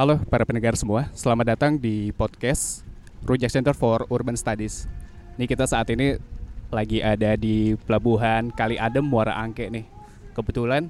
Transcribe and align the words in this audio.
Halo 0.00 0.16
para 0.32 0.48
pendengar 0.48 0.80
semua, 0.80 1.12
selamat 1.12 1.52
datang 1.52 1.76
di 1.76 2.08
podcast 2.16 2.88
Rujak 3.20 3.52
Center 3.52 3.76
for 3.76 4.08
Urban 4.08 4.32
Studies. 4.32 4.88
Nih 5.36 5.44
kita 5.44 5.68
saat 5.68 5.92
ini 5.92 6.16
lagi 6.72 7.04
ada 7.04 7.36
di 7.36 7.76
pelabuhan 7.84 8.48
Kali 8.48 8.80
Adem 8.80 9.04
Muara 9.04 9.36
Angke 9.36 9.68
nih. 9.68 9.84
Kebetulan 10.32 10.88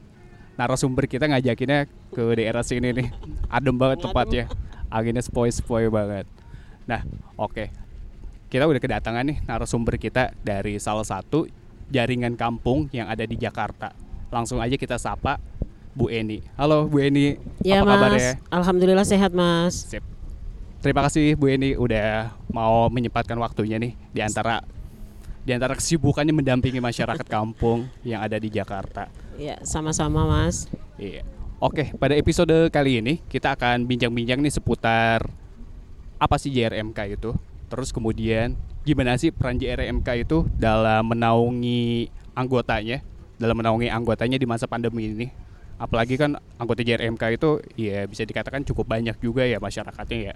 narasumber 0.55 1.11
kita 1.11 1.27
ngajakinnya 1.27 1.91
ke 2.15 2.23
daerah 2.39 2.63
sini 2.63 2.95
nih. 3.03 3.11
Adem 3.51 3.75
banget 3.75 3.99
tempatnya. 4.07 4.47
Anginnya 4.95 5.27
sepoi-sepoi 5.27 5.91
banget. 5.91 6.31
Nah, 6.87 7.03
oke. 7.35 7.67
Kita 8.47 8.63
udah 8.63 8.79
kedatangan 8.79 9.27
nih 9.27 9.43
narasumber 9.43 9.99
kita 9.99 10.39
dari 10.47 10.79
salah 10.79 11.03
satu 11.03 11.51
jaringan 11.91 12.39
kampung 12.39 12.87
yang 12.95 13.11
ada 13.11 13.27
di 13.27 13.35
Jakarta. 13.35 13.91
Langsung 14.31 14.63
aja 14.63 14.79
kita 14.79 15.03
sapa 15.03 15.43
Bu 15.91 16.07
Eni. 16.07 16.47
Halo 16.55 16.87
Bu 16.87 17.03
Eni, 17.03 17.35
Ya 17.67 17.83
apa 17.83 17.91
mas, 17.91 17.95
kabarnya? 17.99 18.33
Alhamdulillah 18.51 19.07
sehat 19.07 19.35
mas. 19.35 19.91
Sip. 19.91 20.05
Terima 20.81 21.03
kasih 21.05 21.35
Bu 21.35 21.51
Eni 21.51 21.75
udah 21.75 22.33
mau 22.55 22.87
menyempatkan 22.89 23.37
waktunya 23.43 23.77
nih 23.77 23.99
di 24.15 24.21
antara 24.23 24.63
di 25.43 25.51
antara 25.51 25.75
kesibukannya 25.75 26.31
mendampingi 26.31 26.79
masyarakat 26.79 27.27
kampung 27.37 27.91
yang 28.07 28.23
ada 28.23 28.39
di 28.39 28.49
Jakarta. 28.49 29.11
Ya 29.35 29.59
sama-sama 29.67 30.25
mas. 30.25 30.71
Iya. 30.95 31.27
Oke, 31.61 31.93
pada 32.01 32.17
episode 32.17 32.73
kali 32.73 33.05
ini 33.05 33.21
kita 33.29 33.53
akan 33.53 33.85
bincang-bincang 33.85 34.41
nih 34.41 34.53
seputar 34.55 35.29
apa 36.17 36.37
sih 36.41 36.55
JRMK 36.55 37.21
itu. 37.21 37.37
Terus 37.69 37.93
kemudian 37.93 38.57
gimana 38.87 39.19
sih 39.21 39.29
peran 39.29 39.61
JRMK 39.61 40.25
itu 40.25 40.49
dalam 40.57 41.05
menaungi 41.13 42.09
anggotanya, 42.33 43.05
dalam 43.37 43.59
menaungi 43.59 43.93
anggotanya 43.93 44.41
di 44.41 44.47
masa 44.49 44.65
pandemi 44.65 45.13
ini. 45.13 45.50
Apalagi 45.81 46.21
kan 46.21 46.37
anggota 46.61 46.85
JRMK 46.85 47.41
itu 47.41 47.51
ya 47.81 48.05
bisa 48.05 48.29
dikatakan 48.29 48.61
cukup 48.69 48.85
banyak 48.85 49.17
juga 49.17 49.49
ya 49.49 49.57
masyarakatnya 49.57 50.19
ya. 50.21 50.35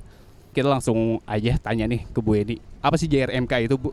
Kita 0.56 0.72
langsung 0.72 1.20
aja 1.28 1.60
tanya 1.60 1.84
nih 1.84 2.08
ke 2.08 2.18
Bu 2.24 2.40
Eni, 2.40 2.56
apa 2.80 2.96
sih 2.96 3.04
JRMK 3.04 3.68
itu 3.68 3.76
Bu? 3.76 3.92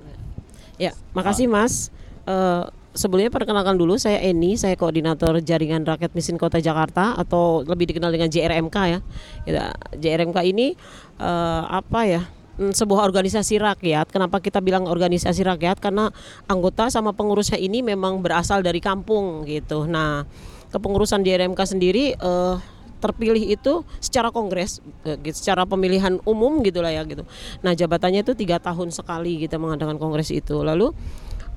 Ya 0.79 0.95
makasih 1.11 1.51
mas. 1.51 1.91
Eh, 2.23 2.63
sebelumnya 2.95 3.27
perkenalkan 3.27 3.75
dulu 3.75 3.99
saya 3.99 4.23
Eni, 4.23 4.55
saya 4.55 4.79
koordinator 4.79 5.43
jaringan 5.43 5.83
rakyat 5.83 6.15
miskin 6.15 6.39
kota 6.39 6.63
Jakarta 6.63 7.19
atau 7.19 7.67
lebih 7.67 7.91
dikenal 7.91 8.15
dengan 8.15 8.31
JRMK 8.31 8.77
ya. 8.87 8.99
Ya, 9.43 9.65
JRMK 9.99 10.37
ini 10.47 10.79
eh, 11.19 11.63
apa 11.67 12.07
ya? 12.07 12.23
Hmm, 12.59 12.75
sebuah 12.75 13.07
organisasi 13.07 13.57
rakyat. 13.63 14.11
Kenapa 14.11 14.43
kita 14.43 14.59
bilang 14.59 14.87
organisasi 14.87 15.43
rakyat? 15.43 15.79
Karena 15.79 16.11
anggota 16.45 16.91
sama 16.91 17.15
pengurusnya 17.15 17.57
ini 17.57 17.79
memang 17.79 18.19
berasal 18.19 18.59
dari 18.59 18.83
kampung 18.83 19.47
gitu. 19.47 19.87
Nah, 19.87 20.27
kepengurusan 20.71 21.21
JRMK 21.21 21.59
sendiri 21.67 22.15
eh, 22.15 22.55
terpilih 23.01 23.43
itu 23.49 23.81
secara 23.97 24.29
kongres, 24.29 24.79
eh, 25.03 25.17
gitu, 25.19 25.35
secara 25.35 25.65
pemilihan 25.65 26.21
umum 26.23 26.61
gitulah 26.61 26.93
ya 26.93 27.01
gitu. 27.03 27.25
Nah 27.65 27.73
jabatannya 27.73 28.21
itu 28.21 28.37
tiga 28.37 28.61
tahun 28.61 28.93
sekali 28.93 29.41
kita 29.41 29.57
mengadakan 29.57 29.97
kongres 29.97 30.29
itu. 30.29 30.61
Lalu 30.61 30.93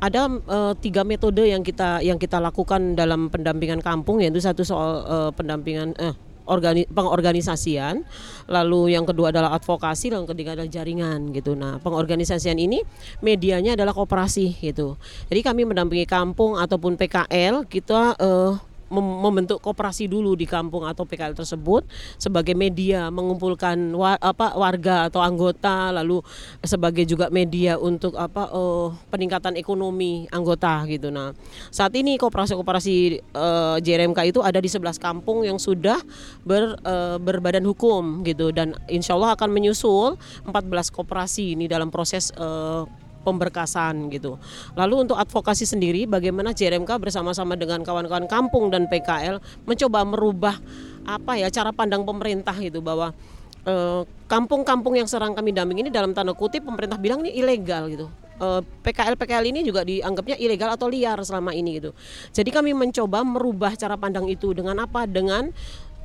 ada 0.00 0.26
eh, 0.28 0.72
tiga 0.80 1.04
metode 1.04 1.44
yang 1.44 1.62
kita 1.62 2.02
yang 2.02 2.16
kita 2.18 2.40
lakukan 2.40 2.96
dalam 2.98 3.28
pendampingan 3.28 3.84
kampung 3.84 4.24
yaitu 4.24 4.40
satu 4.40 4.64
soal 4.66 5.04
eh, 5.04 5.30
pendampingan 5.36 5.94
eh, 6.00 6.16
organi 6.44 6.84
pengorganisasian, 6.92 8.04
lalu 8.52 8.92
yang 8.92 9.08
kedua 9.08 9.32
adalah 9.32 9.56
advokasi, 9.56 10.12
lalu 10.12 10.28
yang 10.28 10.30
ketiga 10.36 10.50
adalah 10.52 10.68
jaringan 10.68 11.32
gitu. 11.32 11.56
Nah, 11.56 11.80
pengorganisasian 11.80 12.60
ini 12.60 12.84
medianya 13.24 13.72
adalah 13.72 13.96
koperasi 13.96 14.52
gitu. 14.60 15.00
Jadi 15.32 15.40
kami 15.40 15.64
mendampingi 15.64 16.04
kampung 16.04 16.60
ataupun 16.60 17.00
PKL 17.00 17.64
kita 17.64 18.20
mem- 18.20 18.73
membentuk 19.02 19.58
koperasi 19.58 20.06
dulu 20.06 20.38
di 20.38 20.46
kampung 20.46 20.86
atau 20.86 21.02
PKL 21.02 21.34
tersebut 21.34 21.82
sebagai 22.20 22.54
media 22.54 23.10
mengumpulkan 23.10 23.76
wa- 23.94 24.20
apa 24.20 24.54
warga 24.54 25.10
atau 25.10 25.18
anggota 25.24 25.90
lalu 25.90 26.22
sebagai 26.62 27.02
juga 27.08 27.28
media 27.32 27.76
untuk 27.80 28.14
apa 28.14 28.50
eh, 28.50 28.88
peningkatan 29.10 29.58
ekonomi 29.58 30.26
anggota 30.30 30.86
gitu. 30.86 31.10
Nah, 31.10 31.34
saat 31.74 31.92
ini 31.98 32.16
koperasi-koperasi 32.16 32.96
eh, 33.20 33.76
JRMK 33.82 34.30
itu 34.30 34.40
ada 34.40 34.58
di 34.58 34.70
11 34.70 34.96
kampung 35.00 35.42
yang 35.42 35.58
sudah 35.58 35.98
ber, 36.46 36.78
eh, 36.80 37.16
berbadan 37.18 37.64
hukum 37.66 38.22
gitu 38.22 38.54
dan 38.54 38.76
insya 38.86 39.18
Allah 39.18 39.34
akan 39.34 39.50
menyusul 39.50 40.16
14 40.46 40.94
koperasi 40.94 41.58
ini 41.58 41.66
dalam 41.66 41.88
proses 41.88 42.30
eh, 42.36 43.03
pemberkasan 43.24 44.12
gitu. 44.12 44.36
Lalu 44.76 45.08
untuk 45.08 45.16
advokasi 45.16 45.64
sendiri 45.64 46.04
bagaimana 46.04 46.52
JRMK 46.52 47.00
bersama-sama 47.00 47.56
dengan 47.56 47.80
kawan-kawan 47.80 48.28
kampung 48.28 48.68
dan 48.68 48.84
PKL 48.86 49.40
mencoba 49.64 50.04
merubah 50.04 50.56
apa 51.04 51.40
ya 51.40 51.48
cara 51.48 51.72
pandang 51.72 52.04
pemerintah 52.04 52.54
gitu 52.60 52.84
bahwa 52.84 53.16
eh, 53.64 54.02
kampung-kampung 54.28 55.00
yang 55.00 55.08
serang 55.08 55.32
kami 55.32 55.56
damping 55.56 55.80
ini 55.84 55.90
dalam 55.90 56.12
tanda 56.12 56.36
kutip 56.36 56.64
pemerintah 56.64 57.00
bilang 57.00 57.24
ini 57.24 57.32
ilegal 57.34 57.88
gitu. 57.88 58.06
Eh, 58.34 58.60
PKL 58.82 59.14
PKL 59.14 59.46
ini 59.54 59.60
juga 59.62 59.86
dianggapnya 59.86 60.34
ilegal 60.42 60.74
atau 60.74 60.90
liar 60.90 61.22
selama 61.22 61.54
ini 61.54 61.78
gitu. 61.78 61.94
Jadi 62.34 62.50
kami 62.50 62.74
mencoba 62.74 63.22
merubah 63.22 63.78
cara 63.78 63.94
pandang 63.94 64.26
itu 64.26 64.50
dengan 64.50 64.82
apa? 64.82 65.06
Dengan 65.06 65.54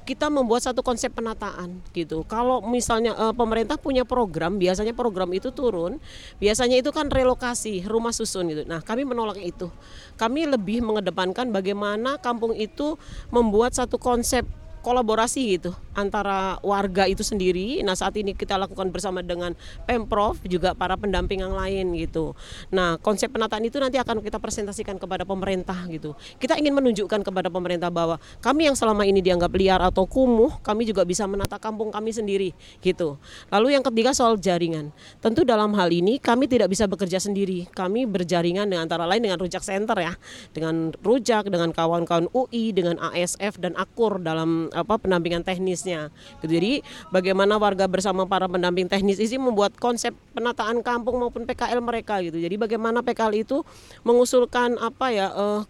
kita 0.10 0.26
membuat 0.34 0.66
satu 0.66 0.82
konsep 0.82 1.14
penataan 1.14 1.78
gitu. 1.94 2.26
Kalau 2.26 2.66
misalnya 2.66 3.14
eh, 3.14 3.34
pemerintah 3.38 3.78
punya 3.78 4.02
program, 4.02 4.58
biasanya 4.58 4.98
program 4.98 5.30
itu 5.38 5.54
turun, 5.54 6.02
biasanya 6.42 6.82
itu 6.82 6.90
kan 6.90 7.14
relokasi 7.14 7.86
rumah 7.86 8.10
susun 8.10 8.50
gitu. 8.50 8.66
Nah, 8.66 8.82
kami 8.82 9.06
menolak 9.06 9.38
itu. 9.38 9.70
Kami 10.18 10.50
lebih 10.50 10.82
mengedepankan 10.82 11.54
bagaimana 11.54 12.18
kampung 12.18 12.58
itu 12.58 12.98
membuat 13.30 13.78
satu 13.78 14.02
konsep 14.02 14.50
kolaborasi 14.80 15.60
gitu 15.60 15.72
antara 16.00 16.56
warga 16.64 17.04
itu 17.06 17.22
sendiri. 17.22 17.84
Nah 17.84 17.94
saat 17.94 18.16
ini 18.16 18.32
kita 18.32 18.56
lakukan 18.56 18.88
bersama 18.90 19.20
dengan 19.20 19.52
pemprov 19.84 20.40
juga 20.48 20.72
para 20.72 20.96
pendamping 20.96 21.44
yang 21.44 21.52
lain 21.52 21.92
gitu. 22.00 22.32
Nah 22.72 22.96
konsep 23.04 23.28
penataan 23.28 23.68
itu 23.68 23.76
nanti 23.78 24.00
akan 24.00 24.24
kita 24.24 24.40
presentasikan 24.40 24.96
kepada 24.96 25.28
pemerintah 25.28 25.76
gitu. 25.92 26.16
Kita 26.40 26.56
ingin 26.56 26.72
menunjukkan 26.72 27.20
kepada 27.28 27.52
pemerintah 27.52 27.92
bahwa 27.92 28.16
kami 28.40 28.72
yang 28.72 28.76
selama 28.80 29.04
ini 29.04 29.20
dianggap 29.20 29.52
liar 29.52 29.84
atau 29.84 30.08
kumuh, 30.08 30.64
kami 30.64 30.88
juga 30.88 31.04
bisa 31.04 31.28
menata 31.28 31.60
kampung 31.60 31.92
kami 31.92 32.16
sendiri 32.16 32.56
gitu. 32.80 33.20
Lalu 33.52 33.76
yang 33.76 33.84
ketiga 33.84 34.16
soal 34.16 34.40
jaringan. 34.40 34.96
Tentu 35.20 35.44
dalam 35.44 35.76
hal 35.76 35.92
ini 35.92 36.18
kami 36.18 36.48
tidak 36.48 36.72
bisa 36.72 36.88
bekerja 36.88 37.20
sendiri. 37.20 37.68
Kami 37.76 38.08
berjaringan 38.08 38.72
dengan 38.72 38.88
antara 38.88 39.04
lain 39.04 39.28
dengan 39.28 39.38
Rujak 39.42 39.62
Center 39.62 40.00
ya, 40.00 40.16
dengan 40.56 40.96
Rujak, 41.04 41.52
dengan 41.52 41.76
kawan-kawan 41.76 42.32
UI, 42.32 42.72
dengan 42.72 42.96
ASF 43.02 43.60
dan 43.60 43.76
Akur 43.76 44.24
dalam 44.24 44.69
apa 44.74 44.98
pendampingan 44.98 45.42
teknisnya. 45.42 46.14
Gitu. 46.42 46.60
Jadi 46.60 46.72
bagaimana 47.10 47.58
warga 47.58 47.86
bersama 47.86 48.26
para 48.26 48.46
pendamping 48.46 48.88
teknis 48.90 49.20
ini 49.22 49.38
membuat 49.38 49.76
konsep 49.78 50.16
penataan 50.34 50.82
kampung 50.86 51.20
maupun 51.20 51.46
PKL 51.46 51.80
mereka 51.82 52.22
gitu. 52.24 52.38
Jadi 52.38 52.56
bagaimana 52.58 53.04
PKL 53.06 53.34
itu 53.44 53.62
mengusulkan 54.02 54.78
apa 54.82 55.08
ya 55.12 55.28
eh, 55.32 55.62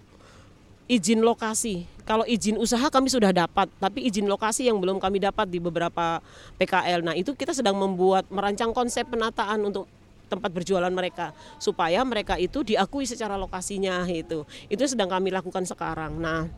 izin 0.89 1.21
lokasi. 1.21 1.85
Kalau 2.03 2.25
izin 2.25 2.57
usaha 2.57 2.89
kami 2.89 3.05
sudah 3.13 3.29
dapat, 3.29 3.69
tapi 3.77 4.09
izin 4.09 4.25
lokasi 4.25 4.65
yang 4.65 4.81
belum 4.81 4.97
kami 4.97 5.21
dapat 5.21 5.45
di 5.45 5.61
beberapa 5.61 6.17
PKL. 6.57 7.05
Nah, 7.05 7.13
itu 7.13 7.37
kita 7.37 7.53
sedang 7.53 7.77
membuat 7.77 8.25
merancang 8.33 8.73
konsep 8.73 9.05
penataan 9.05 9.61
untuk 9.61 9.85
tempat 10.29 10.49
berjualan 10.49 10.89
mereka 10.93 11.33
supaya 11.57 12.05
mereka 12.05 12.37
itu 12.37 12.65
diakui 12.65 13.05
secara 13.05 13.37
lokasinya 13.37 14.05
itu. 14.09 14.45
Itu 14.65 14.85
sedang 14.89 15.09
kami 15.13 15.29
lakukan 15.29 15.65
sekarang. 15.69 16.17
Nah, 16.17 16.49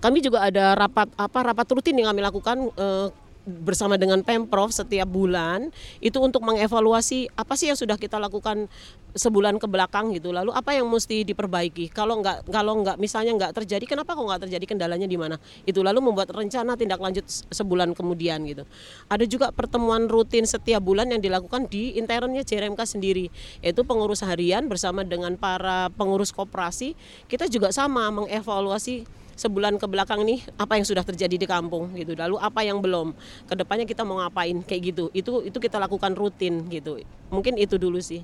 kami 0.00 0.24
juga 0.24 0.48
ada 0.48 0.74
rapat 0.74 1.08
apa 1.14 1.38
rapat 1.44 1.66
rutin 1.70 1.96
yang 1.96 2.08
kami 2.12 2.24
lakukan 2.24 2.72
eh, 2.76 3.08
bersama 3.48 3.96
dengan 3.96 4.20
Pemprov 4.20 4.68
setiap 4.68 5.08
bulan 5.08 5.72
itu 5.98 6.20
untuk 6.20 6.44
mengevaluasi 6.44 7.32
apa 7.34 7.56
sih 7.56 7.72
yang 7.72 7.78
sudah 7.78 7.96
kita 7.96 8.20
lakukan 8.20 8.68
sebulan 9.16 9.58
ke 9.58 9.66
belakang 9.66 10.14
gitu. 10.14 10.30
Lalu 10.30 10.54
apa 10.54 10.76
yang 10.76 10.86
mesti 10.86 11.26
diperbaiki? 11.26 11.90
Kalau 11.90 12.20
nggak 12.22 12.46
kalau 12.52 12.78
nggak 12.84 12.96
misalnya 13.00 13.34
nggak 13.34 13.52
terjadi 13.62 13.82
kenapa 13.88 14.14
kok 14.14 14.22
nggak 14.22 14.42
terjadi 14.46 14.64
kendalanya 14.70 15.08
di 15.08 15.18
mana? 15.18 15.36
Itu 15.66 15.82
lalu 15.82 15.98
membuat 15.98 16.30
rencana 16.30 16.78
tindak 16.78 17.00
lanjut 17.02 17.26
se- 17.26 17.42
sebulan 17.50 17.96
kemudian 17.96 18.44
gitu. 18.46 18.62
Ada 19.10 19.24
juga 19.26 19.50
pertemuan 19.50 20.06
rutin 20.06 20.46
setiap 20.46 20.84
bulan 20.84 21.10
yang 21.10 21.18
dilakukan 21.18 21.66
di 21.66 21.98
internnya 21.98 22.46
JRMK 22.46 22.80
sendiri 22.86 23.32
yaitu 23.64 23.82
pengurus 23.82 24.22
harian 24.22 24.70
bersama 24.70 25.02
dengan 25.02 25.34
para 25.34 25.90
pengurus 25.96 26.30
koperasi. 26.30 26.94
Kita 27.26 27.50
juga 27.50 27.74
sama 27.74 28.06
mengevaluasi 28.14 29.19
sebulan 29.40 29.80
ke 29.80 29.88
belakang 29.88 30.20
nih 30.20 30.44
apa 30.54 30.76
yang 30.76 30.84
sudah 30.84 31.00
terjadi 31.00 31.40
di 31.40 31.46
kampung 31.48 31.96
gitu 31.96 32.12
lalu 32.12 32.36
apa 32.36 32.60
yang 32.60 32.84
belum 32.84 33.16
ke 33.48 33.54
depannya 33.56 33.88
kita 33.88 34.04
mau 34.04 34.20
ngapain 34.20 34.60
kayak 34.60 34.92
gitu 34.92 35.04
itu 35.10 35.40
itu 35.42 35.56
kita 35.56 35.80
lakukan 35.80 36.12
rutin 36.12 36.68
gitu 36.68 37.00
mungkin 37.32 37.56
itu 37.56 37.80
dulu 37.80 37.96
sih 37.98 38.20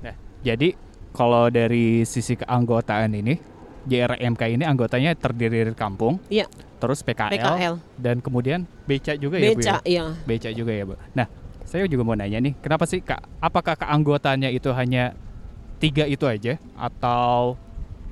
Nah, 0.00 0.14
jadi 0.40 0.72
kalau 1.12 1.48
dari 1.48 2.04
sisi 2.04 2.36
keanggotaan 2.36 3.12
ini 3.12 3.36
JRMK 3.86 4.42
ini 4.50 4.64
anggotanya 4.66 5.14
terdiri 5.14 5.62
dari 5.62 5.72
kampung, 5.72 6.18
Iya. 6.26 6.44
terus 6.76 7.00
PKL, 7.00 7.32
PKL. 7.32 7.74
dan 7.96 8.18
kemudian 8.18 8.66
beca 8.84 9.14
juga 9.14 9.38
ya 9.38 9.50
Bu 9.50 9.56
beca 9.56 9.74
ya? 9.80 9.80
ya 9.86 10.04
Beca 10.26 10.50
juga 10.50 10.72
ya 10.74 10.84
Bu. 10.84 10.94
Nah, 11.14 11.26
saya 11.62 11.86
juga 11.86 12.02
mau 12.02 12.12
nanya 12.12 12.42
nih, 12.42 12.58
kenapa 12.58 12.84
sih 12.84 12.98
kak? 12.98 13.22
Apakah 13.38 13.78
keanggotaannya 13.78 14.50
itu 14.50 14.68
hanya 14.74 15.14
tiga 15.78 16.02
itu 16.04 16.26
aja 16.26 16.58
atau 16.74 17.54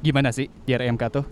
gimana 0.00 0.31
sih 0.31 0.46
JRMK 0.64 1.02
tuh? 1.11 1.25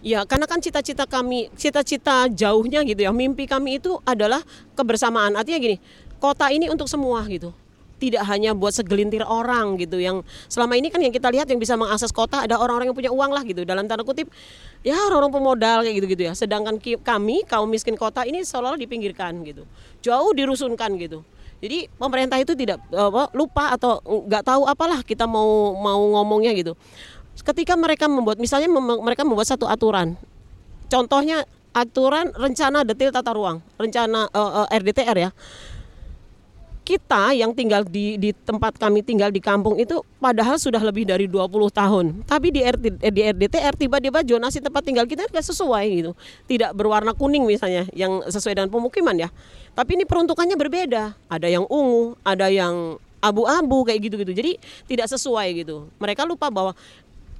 Ya, 0.00 0.24
karena 0.24 0.48
kan 0.48 0.64
cita-cita 0.64 1.04
kami, 1.04 1.52
cita-cita 1.60 2.24
jauhnya 2.32 2.80
gitu 2.88 3.04
ya, 3.04 3.12
mimpi 3.12 3.44
kami 3.44 3.76
itu 3.76 4.00
adalah 4.08 4.40
kebersamaan. 4.72 5.36
Artinya 5.36 5.60
gini, 5.60 5.76
kota 6.16 6.48
ini 6.48 6.72
untuk 6.72 6.88
semua 6.88 7.20
gitu. 7.28 7.52
Tidak 8.00 8.24
hanya 8.24 8.56
buat 8.56 8.72
segelintir 8.72 9.20
orang 9.28 9.76
gitu 9.76 10.00
yang 10.00 10.24
selama 10.48 10.72
ini 10.72 10.88
kan 10.88 11.04
yang 11.04 11.12
kita 11.12 11.28
lihat 11.28 11.44
yang 11.52 11.60
bisa 11.60 11.76
mengakses 11.76 12.08
kota 12.16 12.48
ada 12.48 12.56
orang-orang 12.56 12.88
yang 12.88 12.96
punya 12.96 13.12
uang 13.12 13.28
lah 13.28 13.44
gitu 13.44 13.60
dalam 13.68 13.84
tanda 13.84 14.00
kutip 14.08 14.32
ya 14.80 14.96
orang-orang 14.96 15.28
pemodal 15.36 15.84
kayak 15.84 16.00
gitu-gitu 16.00 16.22
ya. 16.24 16.32
Sedangkan 16.32 16.80
kami 16.80 17.44
kaum 17.44 17.68
miskin 17.68 18.00
kota 18.00 18.24
ini 18.24 18.40
seolah-olah 18.40 18.80
dipinggirkan 18.80 19.44
gitu. 19.44 19.68
Jauh 20.00 20.32
dirusunkan 20.32 20.96
gitu. 20.96 21.20
Jadi 21.60 21.92
pemerintah 22.00 22.40
itu 22.40 22.56
tidak 22.56 22.80
apa, 22.88 23.28
lupa 23.36 23.76
atau 23.76 24.00
nggak 24.00 24.48
tahu 24.48 24.64
apalah 24.64 25.04
kita 25.04 25.28
mau 25.28 25.76
mau 25.76 26.00
ngomongnya 26.16 26.56
gitu 26.56 26.72
ketika 27.42 27.74
mereka 27.76 28.06
membuat 28.06 28.36
misalnya 28.36 28.68
mem 28.68 29.00
mereka 29.02 29.24
membuat 29.24 29.48
satu 29.48 29.66
aturan. 29.66 30.16
Contohnya 30.90 31.46
aturan 31.70 32.34
rencana 32.34 32.82
detail 32.82 33.14
tata 33.14 33.30
ruang 33.30 33.62
rencana 33.78 34.26
uh, 34.34 34.66
uh, 34.66 34.66
RDTR 34.74 35.16
ya. 35.16 35.30
Kita 36.80 37.30
yang 37.30 37.54
tinggal 37.54 37.86
di, 37.86 38.18
di 38.18 38.34
tempat 38.34 38.74
kami 38.74 39.06
tinggal 39.06 39.30
di 39.30 39.38
kampung 39.38 39.78
itu 39.78 40.02
padahal 40.18 40.58
sudah 40.58 40.82
lebih 40.82 41.06
dari 41.06 41.30
20 41.30 41.46
tahun. 41.70 42.26
Tapi 42.26 42.50
di, 42.50 42.66
eh, 42.66 42.74
di 43.14 43.20
RDTR 43.30 43.78
tiba-tiba 43.78 44.26
zonasi 44.26 44.58
tempat 44.58 44.82
tinggal 44.82 45.06
kita 45.06 45.30
nggak 45.30 45.46
sesuai 45.54 45.86
gitu. 45.86 46.18
Tidak 46.50 46.74
berwarna 46.74 47.14
kuning 47.14 47.46
misalnya 47.46 47.86
yang 47.94 48.26
sesuai 48.26 48.58
dengan 48.58 48.74
pemukiman 48.74 49.14
ya. 49.14 49.30
Tapi 49.78 50.02
ini 50.02 50.04
peruntukannya 50.08 50.58
berbeda. 50.58 51.14
Ada 51.30 51.46
yang 51.46 51.62
ungu 51.70 52.18
ada 52.26 52.50
yang 52.50 52.98
abu-abu 53.22 53.86
kayak 53.86 54.10
gitu-gitu. 54.10 54.32
Jadi 54.34 54.52
tidak 54.90 55.06
sesuai 55.14 55.62
gitu. 55.62 55.86
Mereka 56.00 56.26
lupa 56.26 56.50
bahwa 56.50 56.72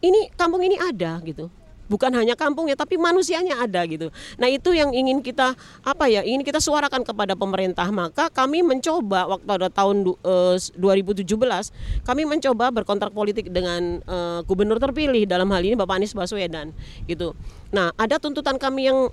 ini 0.01 0.33
kampung 0.37 0.65
ini 0.65 0.77
ada 0.81 1.21
gitu 1.25 1.49
bukan 1.91 2.15
hanya 2.15 2.39
kampungnya 2.39 2.79
tapi 2.79 2.95
manusianya 2.95 3.59
ada 3.67 3.83
gitu. 3.91 4.15
Nah, 4.39 4.47
itu 4.47 4.71
yang 4.71 4.95
ingin 4.95 5.19
kita 5.19 5.59
apa 5.83 6.07
ya? 6.07 6.23
Ingin 6.23 6.47
kita 6.47 6.63
suarakan 6.63 7.03
kepada 7.03 7.35
pemerintah. 7.35 7.91
Maka 7.91 8.31
kami 8.31 8.63
mencoba 8.63 9.27
waktu 9.27 9.51
ada 9.51 9.69
tahun 9.69 10.07
uh, 10.23 10.55
2017 10.79 11.27
kami 12.07 12.23
mencoba 12.31 12.71
berkontrak 12.71 13.11
politik 13.11 13.51
dengan 13.51 13.99
uh, 14.07 14.47
gubernur 14.47 14.79
terpilih 14.79 15.27
dalam 15.27 15.51
hal 15.51 15.67
ini 15.67 15.75
Bapak 15.75 15.99
Anies 15.99 16.15
Baswedan 16.15 16.71
gitu. 17.11 17.35
Nah, 17.75 17.91
ada 17.99 18.23
tuntutan 18.23 18.55
kami 18.55 18.87
yang 18.87 19.11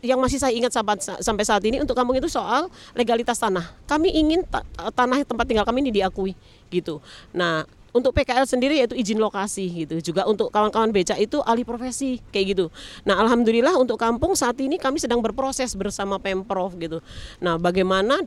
yang 0.00 0.16
masih 0.16 0.40
saya 0.40 0.56
ingat 0.56 0.72
sampai, 0.72 0.96
sampai 0.96 1.44
saat 1.44 1.60
ini 1.68 1.76
untuk 1.76 1.92
kampung 1.92 2.16
itu 2.16 2.30
soal 2.30 2.72
legalitas 2.96 3.36
tanah. 3.36 3.68
Kami 3.84 4.08
ingin 4.08 4.46
ta 4.48 4.64
tanah 4.96 5.20
tempat 5.28 5.44
tinggal 5.44 5.66
kami 5.68 5.84
ini 5.84 5.92
diakui 5.92 6.32
gitu. 6.72 7.04
Nah, 7.36 7.68
untuk 7.90 8.14
PKL 8.14 8.46
sendiri 8.46 8.78
yaitu 8.82 8.94
izin 8.94 9.18
lokasi 9.18 9.86
gitu 9.86 10.12
juga 10.12 10.26
untuk 10.26 10.50
kawan-kawan 10.54 10.90
becak 10.94 11.18
itu 11.18 11.42
alih 11.42 11.66
profesi 11.66 12.22
kayak 12.30 12.46
gitu 12.56 12.66
nah 13.02 13.18
alhamdulillah 13.18 13.74
untuk 13.78 13.98
kampung 13.98 14.34
saat 14.38 14.58
ini 14.62 14.78
kami 14.78 15.02
sedang 15.02 15.18
berproses 15.22 15.74
bersama 15.74 16.18
pemprov 16.22 16.74
gitu 16.78 17.02
nah 17.42 17.58
bagaimana 17.58 18.22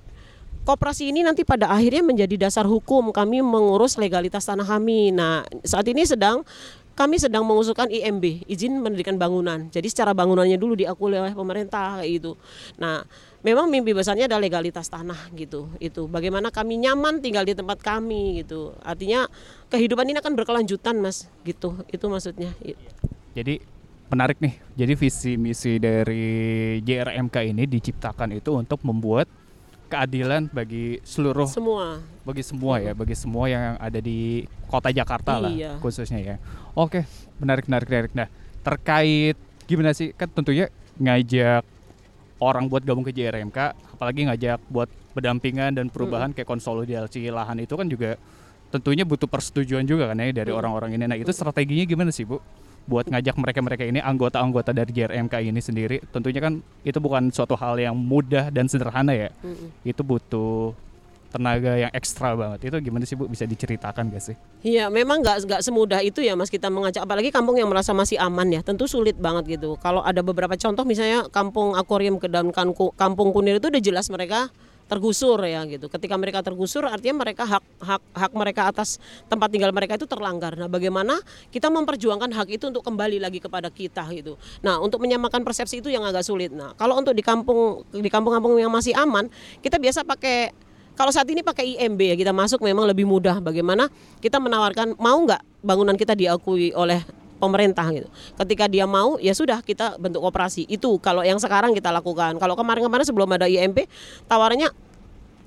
Koperasi 0.63 1.11
ini 1.11 1.27
nanti 1.27 1.43
pada 1.43 1.67
akhirnya 1.67 1.99
menjadi 1.99 2.47
dasar 2.47 2.63
hukum 2.63 3.11
kami 3.11 3.43
mengurus 3.43 3.99
legalitas 3.99 4.47
tanah 4.47 4.63
kami. 4.63 5.11
Nah, 5.11 5.43
saat 5.67 5.83
ini 5.91 6.07
sedang 6.07 6.39
kami 6.95 7.19
sedang 7.19 7.43
mengusulkan 7.43 7.91
IMB, 7.91 8.47
izin 8.47 8.79
mendirikan 8.79 9.19
bangunan. 9.19 9.67
Jadi 9.75 9.91
secara 9.91 10.15
bangunannya 10.15 10.55
dulu 10.55 10.79
diakui 10.79 11.11
oleh 11.11 11.35
pemerintah 11.35 11.99
kayak 11.99 12.09
gitu. 12.15 12.39
Nah, 12.79 13.03
memang 13.43 13.67
mimpi 13.67 13.91
besarnya 13.91 14.25
adalah 14.25 14.41
legalitas 14.41 14.87
tanah 14.87 15.29
gitu 15.35 15.67
itu. 15.77 16.07
Bagaimana 16.07 16.49
kami 16.49 16.79
nyaman 16.79 17.19
tinggal 17.19 17.43
di 17.43 17.53
tempat 17.53 17.83
kami 17.83 18.41
gitu. 18.41 18.73
Artinya 18.81 19.27
kehidupan 19.69 20.07
ini 20.09 20.17
akan 20.23 20.33
berkelanjutan 20.33 20.97
mas 21.03 21.27
gitu. 21.43 21.75
Itu 21.91 22.07
maksudnya. 22.07 22.55
Jadi 23.35 23.59
menarik 24.07 24.39
nih. 24.39 24.55
Jadi 24.79 24.93
visi 24.95 25.31
misi 25.35 25.77
dari 25.77 26.79
JRMK 26.81 27.35
ini 27.51 27.63
diciptakan 27.67 28.39
itu 28.39 28.55
untuk 28.55 28.79
membuat 28.87 29.27
keadilan 29.91 30.49
bagi 30.49 31.03
seluruh 31.03 31.45
semua. 31.45 32.01
Bagi 32.23 32.41
semua 32.41 32.81
ya 32.81 32.97
bagi 32.97 33.13
semua 33.13 33.45
yang 33.51 33.77
ada 33.77 33.99
di 34.01 34.47
kota 34.71 34.89
Jakarta 34.89 35.37
iya. 35.37 35.77
lah 35.77 35.83
khususnya 35.83 36.17
ya. 36.17 36.35
Oke 36.73 37.05
menarik 37.37 37.67
menarik 37.69 37.87
menarik. 37.91 38.13
Nah 38.15 38.27
terkait 38.63 39.35
gimana 39.67 39.91
sih? 39.91 40.15
Kan 40.15 40.31
tentunya 40.31 40.71
ngajak 40.97 41.72
orang 42.43 42.67
buat 42.67 42.83
gabung 42.83 43.07
ke 43.07 43.15
JRMK 43.15 43.57
apalagi 43.95 44.27
ngajak 44.27 44.59
buat 44.67 44.91
berdampingan 45.15 45.77
dan 45.77 45.87
perubahan 45.87 46.33
hmm. 46.33 46.37
kayak 46.41 46.49
konsolidasi 46.49 47.31
lahan 47.31 47.63
itu 47.63 47.73
kan 47.79 47.87
juga 47.87 48.19
tentunya 48.73 49.05
butuh 49.05 49.29
persetujuan 49.29 49.85
juga 49.85 50.09
kan 50.09 50.17
ya 50.17 50.33
dari 50.33 50.49
orang-orang 50.49 50.97
ini. 50.97 51.05
Nah, 51.05 51.13
itu 51.13 51.29
strateginya 51.29 51.85
gimana 51.85 52.09
sih, 52.09 52.25
Bu? 52.25 52.41
Buat 52.89 53.05
ngajak 53.05 53.37
mereka-mereka 53.37 53.85
ini 53.85 54.01
anggota-anggota 54.01 54.73
dari 54.73 54.89
JRMK 54.89 55.45
ini 55.45 55.61
sendiri. 55.61 55.97
Tentunya 56.09 56.41
kan 56.41 56.59
itu 56.81 56.97
bukan 56.97 57.29
suatu 57.29 57.53
hal 57.53 57.77
yang 57.77 57.93
mudah 57.93 58.49
dan 58.49 58.65
sederhana 58.65 59.13
ya. 59.13 59.29
Hmm. 59.45 59.69
Itu 59.85 60.01
butuh 60.01 60.73
tenaga 61.33 61.73
yang 61.73 61.89
ekstra 61.89 62.37
banget 62.37 62.69
itu 62.69 62.77
gimana 62.77 63.09
sih 63.09 63.17
bu 63.17 63.25
bisa 63.25 63.49
diceritakan 63.49 64.13
gak 64.13 64.21
sih? 64.21 64.35
Iya 64.61 64.93
memang 64.93 65.25
nggak 65.25 65.49
nggak 65.49 65.61
semudah 65.65 65.99
itu 66.05 66.21
ya 66.21 66.37
mas 66.37 66.53
kita 66.53 66.69
mengajak 66.69 67.01
apalagi 67.01 67.33
kampung 67.33 67.57
yang 67.57 67.73
merasa 67.73 67.89
masih 67.91 68.21
aman 68.21 68.53
ya 68.53 68.61
tentu 68.61 68.85
sulit 68.85 69.17
banget 69.17 69.57
gitu. 69.57 69.73
Kalau 69.81 70.05
ada 70.05 70.21
beberapa 70.21 70.53
contoh 70.53 70.85
misalnya 70.85 71.25
kampung 71.33 71.73
akuarium 71.73 72.21
ke 72.21 72.29
dalam 72.29 72.53
kampung 72.53 73.29
kunir 73.33 73.57
itu 73.57 73.73
udah 73.73 73.81
jelas 73.81 74.05
mereka 74.13 74.53
tergusur 74.83 75.39
ya 75.41 75.63
gitu. 75.65 75.87
Ketika 75.87 76.15
mereka 76.19 76.43
tergusur 76.43 76.85
artinya 76.85 77.23
mereka 77.23 77.47
hak 77.47 77.63
hak 77.81 78.03
hak 78.13 78.31
mereka 78.35 78.69
atas 78.69 78.99
tempat 79.31 79.49
tinggal 79.49 79.71
mereka 79.71 79.95
itu 79.95 80.05
terlanggar. 80.05 80.53
Nah, 80.59 80.67
bagaimana 80.67 81.17
kita 81.49 81.71
memperjuangkan 81.71 82.29
hak 82.29 82.47
itu 82.51 82.69
untuk 82.69 82.83
kembali 82.83 83.17
lagi 83.17 83.39
kepada 83.39 83.71
kita 83.71 84.05
gitu. 84.13 84.35
Nah, 84.61 84.77
untuk 84.83 84.99
menyamakan 85.01 85.41
persepsi 85.41 85.79
itu 85.79 85.89
yang 85.89 86.03
agak 86.03 86.27
sulit. 86.27 86.51
Nah, 86.51 86.75
kalau 86.75 86.99
untuk 86.99 87.15
di 87.15 87.23
kampung 87.23 87.87
di 87.89 88.09
kampung-kampung 88.11 88.59
yang 88.59 88.69
masih 88.69 88.93
aman, 88.93 89.31
kita 89.63 89.79
biasa 89.79 90.03
pakai 90.03 90.51
kalau 90.93 91.09
saat 91.09 91.25
ini 91.29 91.41
pakai 91.41 91.77
IMB 91.77 91.99
ya 92.13 92.15
kita 92.17 92.29
masuk 92.29 92.61
memang 92.61 92.85
lebih 92.85 93.09
mudah. 93.09 93.41
Bagaimana 93.41 93.89
kita 94.21 94.37
menawarkan 94.37 94.93
mau 95.01 95.17
nggak 95.25 95.41
bangunan 95.65 95.97
kita 95.97 96.13
diakui 96.13 96.69
oleh 96.77 97.01
pemerintah 97.41 97.89
gitu. 97.91 98.07
Ketika 98.37 98.69
dia 98.69 98.85
mau 98.85 99.17
ya 99.17 99.33
sudah 99.33 99.59
kita 99.65 99.97
bentuk 99.97 100.21
koperasi. 100.21 100.69
Itu 100.69 101.01
kalau 101.01 101.25
yang 101.25 101.41
sekarang 101.41 101.73
kita 101.73 101.89
lakukan. 101.89 102.37
Kalau 102.37 102.53
kemarin-kemarin 102.53 103.03
sebelum 103.03 103.29
ada 103.33 103.49
IMB 103.49 103.89
tawarannya 104.29 104.69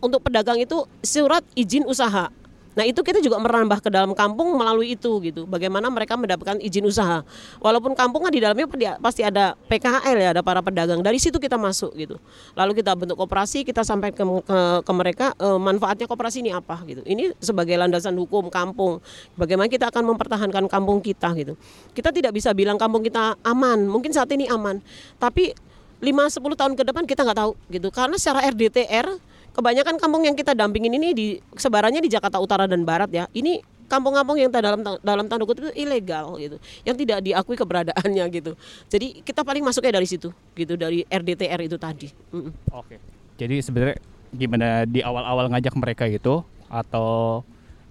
untuk 0.02 0.20
pedagang 0.26 0.60
itu 0.60 0.84
surat 1.00 1.46
izin 1.56 1.86
usaha. 1.88 2.28
Nah 2.76 2.84
itu 2.84 3.00
kita 3.00 3.24
juga 3.24 3.40
merambah 3.40 3.80
ke 3.80 3.88
dalam 3.88 4.12
kampung 4.12 4.52
melalui 4.52 4.92
itu 4.92 5.16
gitu. 5.24 5.48
Bagaimana 5.48 5.88
mereka 5.88 6.14
mendapatkan 6.20 6.60
izin 6.60 6.84
usaha. 6.84 7.24
Walaupun 7.58 7.96
kampung 7.96 8.28
kan 8.28 8.32
di 8.32 8.44
dalamnya 8.44 8.68
pasti 9.00 9.24
ada 9.24 9.56
PKL 9.72 10.16
ya, 10.20 10.28
ada 10.36 10.44
para 10.44 10.60
pedagang. 10.60 11.00
Dari 11.00 11.16
situ 11.16 11.40
kita 11.40 11.56
masuk 11.56 11.96
gitu. 11.96 12.20
Lalu 12.52 12.84
kita 12.84 12.92
bentuk 12.92 13.16
koperasi, 13.16 13.64
kita 13.64 13.80
sampai 13.80 14.12
ke, 14.12 14.20
ke, 14.20 14.58
ke 14.84 14.92
mereka 14.92 15.32
e, 15.40 15.48
manfaatnya 15.56 16.04
koperasi 16.04 16.44
ini 16.44 16.52
apa 16.52 16.84
gitu. 16.84 17.00
Ini 17.08 17.32
sebagai 17.40 17.80
landasan 17.80 18.12
hukum 18.20 18.52
kampung. 18.52 19.00
Bagaimana 19.40 19.72
kita 19.72 19.88
akan 19.88 20.12
mempertahankan 20.12 20.68
kampung 20.68 21.00
kita 21.00 21.32
gitu. 21.32 21.56
Kita 21.96 22.12
tidak 22.12 22.36
bisa 22.36 22.52
bilang 22.52 22.76
kampung 22.76 23.00
kita 23.00 23.40
aman. 23.40 23.88
Mungkin 23.88 24.12
saat 24.12 24.28
ini 24.36 24.44
aman, 24.52 24.84
tapi 25.16 25.56
5-10 26.04 26.60
tahun 26.60 26.72
ke 26.76 26.82
depan 26.92 27.08
kita 27.08 27.24
nggak 27.24 27.38
tahu 27.40 27.52
gitu. 27.72 27.88
Karena 27.88 28.20
secara 28.20 28.44
RDTR 28.52 29.35
kebanyakan 29.56 29.96
kampung 29.96 30.28
yang 30.28 30.36
kita 30.36 30.52
dampingin 30.52 30.92
ini 30.92 31.16
di 31.16 31.26
sebarannya 31.56 32.04
di 32.04 32.12
Jakarta 32.12 32.36
Utara 32.36 32.68
dan 32.68 32.84
Barat 32.84 33.08
ya. 33.08 33.24
Ini 33.32 33.64
kampung-kampung 33.88 34.36
yang 34.36 34.52
dalam 34.52 34.84
dalam 35.00 35.24
tanda 35.30 35.48
kutip 35.48 35.70
itu 35.70 35.72
ilegal 35.80 36.36
gitu, 36.36 36.60
yang 36.84 36.96
tidak 36.98 37.18
diakui 37.24 37.56
keberadaannya 37.56 38.24
gitu. 38.36 38.52
Jadi 38.92 39.24
kita 39.24 39.40
paling 39.46 39.64
masuknya 39.64 39.96
dari 39.96 40.04
situ 40.04 40.28
gitu 40.52 40.76
dari 40.76 41.08
RDTR 41.08 41.60
itu 41.64 41.80
tadi. 41.80 42.12
Mm 42.34 42.50
-mm. 42.50 42.52
Oke. 42.76 43.00
Jadi 43.40 43.64
sebenarnya 43.64 43.96
gimana 44.36 44.84
di 44.84 45.00
awal-awal 45.00 45.48
ngajak 45.54 45.74
mereka 45.78 46.04
itu 46.04 46.44
atau 46.68 47.40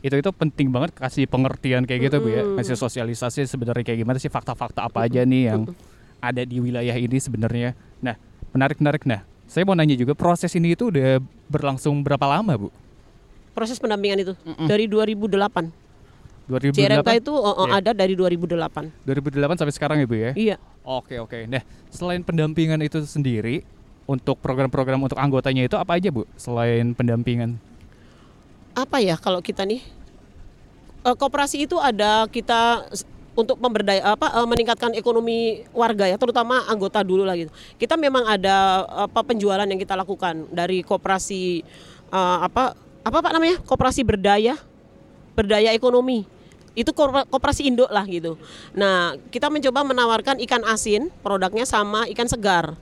itu 0.06 0.22
itu 0.22 0.30
penting 0.36 0.70
banget 0.70 0.94
kasih 0.94 1.26
pengertian 1.26 1.82
kayak 1.90 2.12
gitu 2.12 2.22
mm 2.22 2.26
-hmm. 2.28 2.38
bu 2.38 2.38
ya, 2.38 2.44
kasih 2.62 2.78
sosialisasi 2.78 3.50
sebenarnya 3.50 3.82
kayak 3.82 4.00
gimana 4.06 4.18
sih 4.22 4.30
fakta-fakta 4.30 4.86
apa 4.86 5.10
aja 5.10 5.26
nih 5.26 5.50
yang 5.50 5.62
ada 6.22 6.46
di 6.46 6.62
wilayah 6.62 6.94
ini 6.94 7.18
sebenarnya. 7.18 7.74
Nah 8.04 8.20
menarik 8.54 8.78
menarik 8.78 9.08
nah 9.10 9.26
saya 9.56 9.64
mau 9.64 9.72
nanya 9.72 9.96
juga 9.96 10.12
proses 10.12 10.52
ini 10.60 10.76
itu 10.76 10.92
udah 10.92 11.24
berlangsung 11.48 12.04
berapa 12.04 12.28
lama, 12.28 12.68
Bu? 12.68 12.68
Proses 13.56 13.80
pendampingan 13.80 14.20
itu 14.28 14.34
mm 14.36 14.52
-mm. 14.52 14.68
dari 14.68 14.84
2008. 14.92 15.72
2008. 16.52 16.76
JRMK 16.76 17.10
itu 17.24 17.32
oh, 17.32 17.64
yeah. 17.64 17.80
ada 17.80 17.96
dari 17.96 18.20
2008. 18.20 19.08
2008 19.08 19.56
sampai 19.56 19.72
sekarang 19.72 19.98
ya, 20.04 20.08
Bu 20.12 20.16
ya? 20.20 20.32
Iya. 20.36 20.58
Oke, 20.84 21.24
oke. 21.24 21.48
Nah, 21.48 21.64
selain 21.88 22.20
pendampingan 22.20 22.84
itu 22.84 23.00
sendiri 23.08 23.64
untuk 24.04 24.44
program-program 24.44 25.00
untuk 25.00 25.16
anggotanya 25.16 25.72
itu 25.72 25.80
apa 25.80 25.96
aja, 25.96 26.12
Bu? 26.12 26.28
Selain 26.36 26.92
pendampingan? 26.92 27.56
Apa 28.76 29.00
ya 29.00 29.16
kalau 29.16 29.40
kita 29.40 29.64
nih? 29.64 29.80
Uh, 31.08 31.16
koperasi 31.16 31.64
itu 31.64 31.80
ada 31.80 32.28
kita 32.28 32.92
untuk 33.36 33.60
pemberdaya 33.60 34.02
apa 34.16 34.32
uh, 34.32 34.48
meningkatkan 34.48 34.96
ekonomi 34.96 35.68
warga 35.76 36.08
ya 36.08 36.16
terutama 36.16 36.64
anggota 36.72 37.04
dulu 37.04 37.28
lah 37.28 37.36
gitu. 37.36 37.52
Kita 37.76 38.00
memang 38.00 38.24
ada 38.24 38.88
apa 39.08 39.22
penjualan 39.28 39.68
yang 39.68 39.78
kita 39.78 39.94
lakukan 39.94 40.48
dari 40.50 40.82
koperasi 40.82 41.62
uh, 42.16 42.48
apa 42.48 42.74
apa 43.06 43.18
Pak 43.20 43.32
namanya? 43.36 43.60
Koperasi 43.62 44.02
berdaya 44.08 44.56
berdaya 45.36 45.76
ekonomi. 45.76 46.24
itu 46.76 46.92
koperasi 47.32 47.72
induk 47.72 47.88
lah 47.88 48.04
gitu. 48.04 48.36
Nah, 48.76 49.16
kita 49.32 49.48
mencoba 49.48 49.88
menawarkan 49.88 50.44
ikan 50.44 50.62
asin, 50.68 51.08
produknya 51.24 51.64
sama 51.64 52.04
ikan 52.12 52.28
segar. 52.28 52.76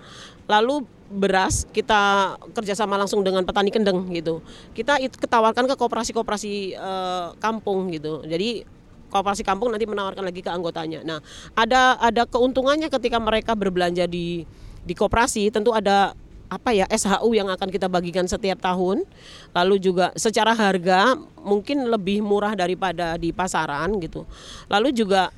Lalu 0.49 0.83
beras 1.13 1.69
kita 1.69 2.33
kerjasama 2.57 2.97
langsung 2.97 3.21
dengan 3.21 3.45
petani 3.45 3.69
kendeng 3.69 4.01
gitu. 4.09 4.41
Kita 4.73 4.97
ketawarkan 4.97 5.69
ke 5.69 5.75
koperasi-koperasi 5.77 6.73
eh, 6.73 7.27
kampung 7.37 7.93
gitu. 7.93 8.25
Jadi 8.25 8.65
koperasi 9.13 9.45
kampung 9.45 9.69
nanti 9.69 9.85
menawarkan 9.85 10.25
lagi 10.25 10.41
ke 10.41 10.49
anggotanya. 10.49 11.05
Nah, 11.05 11.21
ada 11.53 12.01
ada 12.01 12.25
keuntungannya 12.25 12.89
ketika 12.89 13.21
mereka 13.21 13.53
berbelanja 13.53 14.09
di 14.09 14.41
di 14.83 14.93
koperasi, 14.97 15.53
tentu 15.53 15.71
ada 15.71 16.17
apa 16.53 16.69
ya 16.69 16.85
SHU 16.85 17.33
yang 17.33 17.49
akan 17.49 17.69
kita 17.69 17.85
bagikan 17.89 18.25
setiap 18.25 18.61
tahun. 18.61 19.05
Lalu 19.53 19.75
juga 19.77 20.13
secara 20.17 20.53
harga 20.53 21.17
mungkin 21.41 21.89
lebih 21.89 22.21
murah 22.21 22.53
daripada 22.57 23.17
di 23.17 23.33
pasaran 23.33 23.97
gitu. 24.01 24.25
Lalu 24.69 24.89
juga 24.93 25.33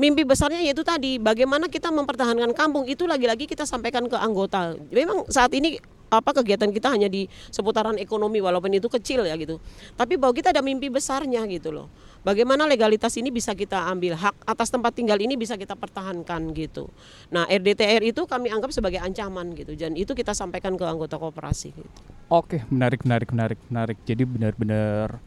mimpi 0.00 0.24
besarnya 0.24 0.64
yaitu 0.64 0.82
tadi 0.82 1.20
bagaimana 1.20 1.68
kita 1.68 1.92
mempertahankan 1.92 2.50
kampung 2.56 2.88
itu 2.88 3.04
lagi-lagi 3.06 3.46
kita 3.46 3.68
sampaikan 3.68 4.08
ke 4.08 4.16
anggota. 4.16 4.76
Memang 4.90 5.28
saat 5.28 5.52
ini 5.52 5.78
apa 6.12 6.30
kegiatan 6.36 6.68
kita 6.68 6.92
hanya 6.92 7.08
di 7.08 7.24
seputaran 7.48 7.96
ekonomi 7.96 8.44
walaupun 8.44 8.68
itu 8.76 8.92
kecil 8.92 9.24
ya 9.24 9.32
gitu. 9.40 9.56
Tapi 9.96 10.20
bahwa 10.20 10.36
kita 10.36 10.52
ada 10.52 10.60
mimpi 10.60 10.92
besarnya 10.92 11.40
gitu 11.48 11.72
loh. 11.72 11.88
Bagaimana 12.22 12.68
legalitas 12.68 13.16
ini 13.16 13.32
bisa 13.32 13.56
kita 13.56 13.88
ambil 13.88 14.14
hak 14.14 14.44
atas 14.44 14.68
tempat 14.68 14.92
tinggal 14.92 15.16
ini 15.18 15.34
bisa 15.34 15.56
kita 15.56 15.72
pertahankan 15.72 16.52
gitu. 16.52 16.92
Nah 17.32 17.48
RDTR 17.48 18.04
itu 18.04 18.28
kami 18.28 18.52
anggap 18.52 18.70
sebagai 18.70 19.00
ancaman 19.00 19.56
gitu 19.56 19.72
dan 19.72 19.96
itu 19.96 20.12
kita 20.12 20.36
sampaikan 20.36 20.76
ke 20.76 20.84
anggota 20.84 21.16
kooperasi. 21.16 21.72
Gitu. 21.72 21.88
Oke, 22.28 22.62
menarik, 22.68 23.02
menarik, 23.08 23.28
menarik, 23.32 23.58
menarik. 23.72 23.98
Jadi 24.04 24.22
benar-benar 24.28 25.18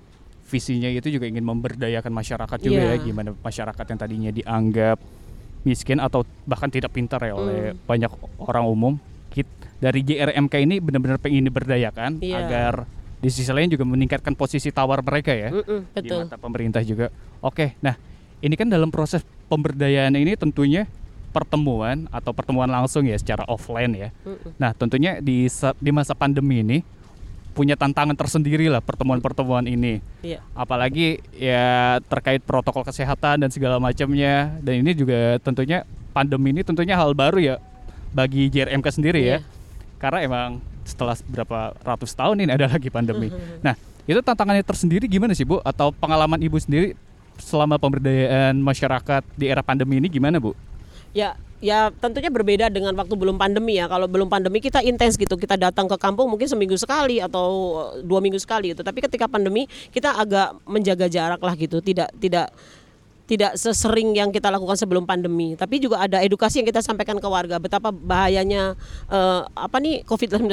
visinya 0.45 0.87
itu 0.87 1.09
juga 1.09 1.25
ingin 1.25 1.41
memberdayakan 1.41 2.13
masyarakat 2.13 2.57
juga 2.61 2.77
Iya. 2.77 2.93
ya, 2.93 3.01
gimana 3.01 3.29
masyarakat 3.33 3.85
yang 3.89 3.99
tadinya 3.99 4.31
dianggap 4.31 4.97
miskin 5.65 5.97
atau 5.97 6.21
bahkan 6.45 6.69
tidak 6.69 6.93
pintar 6.93 7.17
ya 7.25 7.33
oleh 7.33 7.73
Hmm. 7.73 7.81
banyak 7.89 8.11
orang 8.37 8.65
umum. 8.69 8.93
Dari 9.75 10.01
JRMK 10.01 10.53
ini 10.63 10.79
benar-benar 10.79 11.19
pengen 11.19 11.45
diberdayakan 11.47 12.23
Iya. 12.23 12.35
agar 12.41 12.73
di 13.19 13.29
sisi 13.31 13.49
lain 13.49 13.67
juga 13.67 13.83
meningkatkan 13.83 14.37
posisi 14.37 14.69
tawar 14.69 15.01
mereka 15.01 15.33
ya 15.33 15.49
Mm-mm, 15.49 15.81
di 15.97 16.07
betul. 16.07 16.29
mata 16.29 16.37
pemerintah 16.37 16.81
juga. 16.85 17.09
Oke, 17.41 17.73
nah 17.81 17.97
ini 18.39 18.53
kan 18.53 18.69
dalam 18.69 18.93
proses 18.93 19.25
pemberdayaan 19.49 20.13
ini 20.15 20.37
tentunya 20.37 20.85
pertemuan 21.31 22.07
atau 22.15 22.31
pertemuan 22.31 22.71
langsung 22.71 23.03
ya 23.03 23.19
secara 23.19 23.43
offline 23.51 23.91
ya. 23.97 24.09
Mm-mm. 24.23 24.55
Nah, 24.55 24.71
tentunya 24.71 25.19
di 25.19 25.51
di 25.81 25.91
masa 25.91 26.15
pandemi 26.15 26.63
ini 26.63 26.79
punya 27.51 27.79
tantangan 27.79 28.15
tersendiri 28.15 28.67
lah 28.67 28.83
pertemuan-pertemuan 28.83 29.63
ini. 29.67 30.03
Iya. 30.23 30.43
Apalagi 30.51 31.19
ya 31.35 31.99
terkait 32.07 32.43
protokol 32.43 32.83
kesehatan 32.83 33.43
dan 33.43 33.49
segala 33.51 33.79
macamnya. 33.79 34.55
Dan 34.59 34.83
ini 34.83 34.91
juga 34.91 35.39
tentunya 35.39 35.87
pandemi 36.11 36.51
ini 36.51 36.63
tentunya 36.63 36.95
hal 36.99 37.15
baru 37.15 37.39
ya 37.39 37.55
bagi 38.11 38.47
JRMK 38.51 38.87
sendiri 38.91 39.23
ya. 39.23 39.37
Karena 39.97 40.19
emang 40.21 40.49
setelah 40.85 41.17
berapa 41.25 41.73
ratus 41.81 42.13
tahun 42.13 42.45
ini 42.45 42.51
ada 42.53 42.69
lagi 42.69 42.93
pandemi. 42.93 43.33
Nah, 43.59 43.73
itu 44.05 44.21
tantangannya 44.21 44.61
tersendiri 44.61 45.09
gimana 45.09 45.33
sih 45.33 45.47
Bu? 45.47 45.59
Atau 45.65 45.89
pengalaman 45.95 46.37
Ibu 46.37 46.61
sendiri 46.61 46.93
selama 47.41 47.75
pemberdayaan 47.81 48.55
masyarakat 48.61 49.25
di 49.35 49.49
era 49.49 49.65
pandemi 49.65 49.97
ini 49.97 50.07
gimana 50.07 50.37
Bu? 50.37 50.53
Ya, 51.15 51.39
ya 51.63 51.89
tentunya 51.89 52.29
berbeda 52.29 52.69
dengan 52.69 52.93
waktu 52.93 53.15
belum 53.17 53.39
pandemi 53.39 53.79
ya. 53.79 53.89
Kalau 53.89 54.05
belum 54.05 54.29
pandemi 54.29 54.61
kita 54.61 54.83
intens 54.85 55.17
gitu, 55.17 55.33
kita 55.39 55.57
datang 55.57 55.89
ke 55.89 55.97
kampung 55.97 56.29
mungkin 56.29 56.45
seminggu 56.45 56.77
sekali 56.77 57.17
atau 57.17 57.47
dua 58.05 58.19
minggu 58.21 58.37
sekali 58.37 58.75
gitu. 58.75 58.85
Tapi 58.85 59.01
ketika 59.01 59.25
pandemi 59.25 59.65
kita 59.89 60.13
agak 60.15 60.59
menjaga 60.69 61.09
jarak 61.09 61.41
lah 61.41 61.55
gitu, 61.57 61.81
tidak 61.81 62.13
tidak 62.21 62.53
tidak 63.25 63.57
sesering 63.57 64.13
yang 64.13 64.29
kita 64.29 64.53
lakukan 64.53 64.77
sebelum 64.77 65.03
pandemi. 65.03 65.57
Tapi 65.57 65.81
juga 65.81 66.05
ada 66.05 66.21
edukasi 66.21 66.61
yang 66.61 66.67
kita 66.69 66.85
sampaikan 66.85 67.17
ke 67.17 67.25
warga 67.25 67.57
betapa 67.57 67.89
bahayanya 67.89 68.77
eh, 69.09 69.41
apa 69.53 69.77
nih 69.81 70.05
COVID-19 70.05 70.45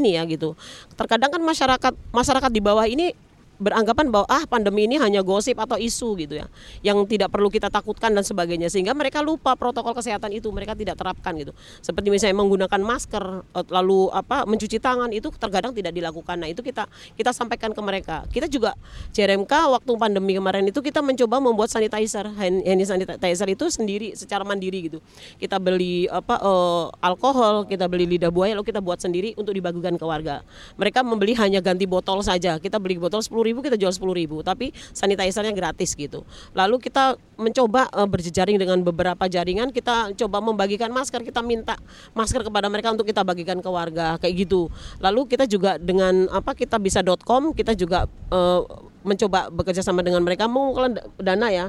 ini 0.00 0.16
ya 0.16 0.24
gitu. 0.24 0.56
Terkadang 0.96 1.28
kan 1.28 1.42
masyarakat 1.44 1.92
masyarakat 2.10 2.50
di 2.50 2.60
bawah 2.64 2.88
ini 2.88 3.12
beranggapan 3.56 4.12
bahwa 4.12 4.26
ah 4.28 4.44
pandemi 4.44 4.84
ini 4.84 5.00
hanya 5.00 5.24
gosip 5.24 5.56
atau 5.56 5.80
isu 5.80 6.16
gitu 6.20 6.34
ya 6.40 6.46
yang 6.84 7.02
tidak 7.08 7.32
perlu 7.32 7.48
kita 7.48 7.72
takutkan 7.72 8.12
dan 8.12 8.24
sebagainya. 8.24 8.68
Sehingga 8.68 8.92
mereka 8.92 9.24
lupa 9.24 9.56
protokol 9.56 9.96
kesehatan 9.96 10.32
itu 10.32 10.48
mereka 10.52 10.76
tidak 10.76 11.00
terapkan 11.00 11.32
gitu. 11.36 11.52
Seperti 11.80 12.08
misalnya 12.12 12.36
menggunakan 12.40 12.80
masker 12.80 13.24
eh, 13.56 13.66
lalu 13.72 14.12
apa 14.12 14.44
mencuci 14.44 14.78
tangan 14.78 15.10
itu 15.12 15.32
terkadang 15.34 15.72
tidak 15.72 15.92
dilakukan. 15.96 16.36
Nah 16.40 16.48
itu 16.48 16.60
kita 16.60 16.88
kita 17.16 17.30
sampaikan 17.32 17.72
ke 17.72 17.80
mereka. 17.80 18.16
Kita 18.28 18.46
juga 18.46 18.76
JRMK 19.16 19.52
waktu 19.80 19.90
pandemi 19.96 20.36
kemarin 20.36 20.68
itu 20.68 20.80
kita 20.84 21.00
mencoba 21.00 21.40
membuat 21.40 21.72
sanitizer. 21.72 22.28
Hand, 22.36 22.62
sanitizer 22.84 23.48
itu 23.48 23.64
sendiri 23.72 24.12
secara 24.12 24.44
mandiri 24.44 24.92
gitu. 24.92 24.98
Kita 25.40 25.56
beli 25.56 26.06
apa 26.06 26.36
eh, 26.38 26.84
alkohol 27.00 27.64
kita 27.66 27.88
beli 27.88 28.16
lidah 28.16 28.30
buaya 28.30 28.56
lalu 28.56 28.68
kita 28.68 28.80
buat 28.84 29.00
sendiri 29.00 29.32
untuk 29.40 29.56
dibagikan 29.56 29.96
ke 29.96 30.04
warga. 30.04 30.44
Mereka 30.76 31.00
membeli 31.02 31.32
hanya 31.38 31.64
ganti 31.64 31.88
botol 31.88 32.20
saja. 32.20 32.60
Kita 32.60 32.76
beli 32.76 33.00
botol 33.00 33.24
10.000 33.46 33.66
kita 33.66 33.76
jual 33.78 33.92
10.000 33.94 34.42
tapi 34.42 34.74
sanitizernya 34.90 35.54
gratis 35.54 35.94
gitu. 35.94 36.26
Lalu 36.52 36.82
kita 36.82 37.14
mencoba 37.38 37.86
eh, 37.94 38.08
berjejaring 38.08 38.58
dengan 38.58 38.82
beberapa 38.82 39.30
jaringan 39.30 39.70
kita 39.70 40.16
coba 40.18 40.42
membagikan 40.42 40.90
masker. 40.90 41.22
Kita 41.22 41.40
minta 41.46 41.78
masker 42.18 42.42
kepada 42.42 42.66
mereka 42.66 42.90
untuk 42.90 43.06
kita 43.06 43.22
bagikan 43.22 43.62
ke 43.62 43.70
warga 43.70 44.18
kayak 44.18 44.46
gitu. 44.46 44.66
Lalu 44.98 45.30
kita 45.30 45.46
juga 45.46 45.78
dengan 45.78 46.26
apa 46.34 46.58
kita 46.58 46.82
bisa.com 46.82 47.54
kita 47.54 47.78
juga 47.78 48.10
eh, 48.34 48.62
mencoba 49.06 49.54
bekerja 49.54 49.86
sama 49.86 50.02
dengan 50.02 50.26
mereka 50.26 50.50
mengumpulkan 50.50 50.98
da- 50.98 51.06
dana 51.22 51.46
ya 51.54 51.66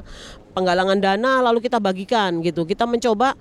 penggalangan 0.58 0.98
dana 0.98 1.38
lalu 1.46 1.62
kita 1.62 1.78
bagikan 1.78 2.42
gitu. 2.42 2.66
Kita 2.66 2.82
mencoba 2.82 3.38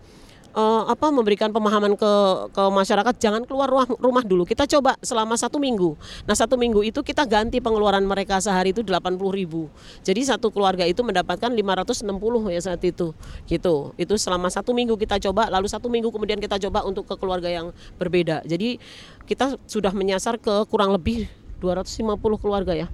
eh, 0.58 0.84
apa 0.90 1.14
memberikan 1.14 1.54
pemahaman 1.54 1.94
ke 1.94 2.14
ke 2.50 2.64
masyarakat 2.74 3.14
jangan 3.22 3.46
keluar 3.46 3.70
rumah, 3.70 3.88
rumah 4.02 4.24
dulu. 4.26 4.42
Kita 4.42 4.66
coba 4.66 4.98
selama 5.06 5.38
satu 5.38 5.62
minggu. 5.62 5.94
Nah 6.26 6.34
satu 6.34 6.58
minggu 6.58 6.82
itu 6.82 7.06
kita 7.06 7.30
ganti 7.30 7.62
pengeluaran 7.62 8.02
mereka 8.02 8.42
sehari 8.42 8.74
itu 8.74 8.82
80.000 8.82 9.22
ribu. 9.38 9.70
Jadi 10.02 10.26
satu 10.26 10.50
keluarga 10.50 10.90
itu 10.90 11.06
mendapatkan 11.06 11.54
560 11.54 12.02
ya 12.50 12.62
saat 12.66 12.82
itu. 12.82 13.14
Gitu. 13.46 13.76
Itu 13.94 14.14
selama 14.18 14.50
satu 14.50 14.74
minggu 14.74 14.98
kita 14.98 15.22
coba 15.30 15.54
lalu 15.54 15.70
satu 15.70 15.88
minggu 15.94 16.10
kemudian 16.10 16.42
kita 16.42 16.58
coba 16.68 16.82
untuk 16.90 17.06
ke 17.06 17.16
keluarga 17.22 17.54
yang 17.54 17.70
berbeda. 18.02 18.42
Jadi 18.50 18.82
kita 19.30 19.62
sudah 19.70 19.94
menyasar 19.94 20.42
ke 20.42 20.66
kurang 20.66 20.90
lebih 20.90 21.30
250 21.62 22.18
keluarga 22.42 22.74
ya. 22.74 22.90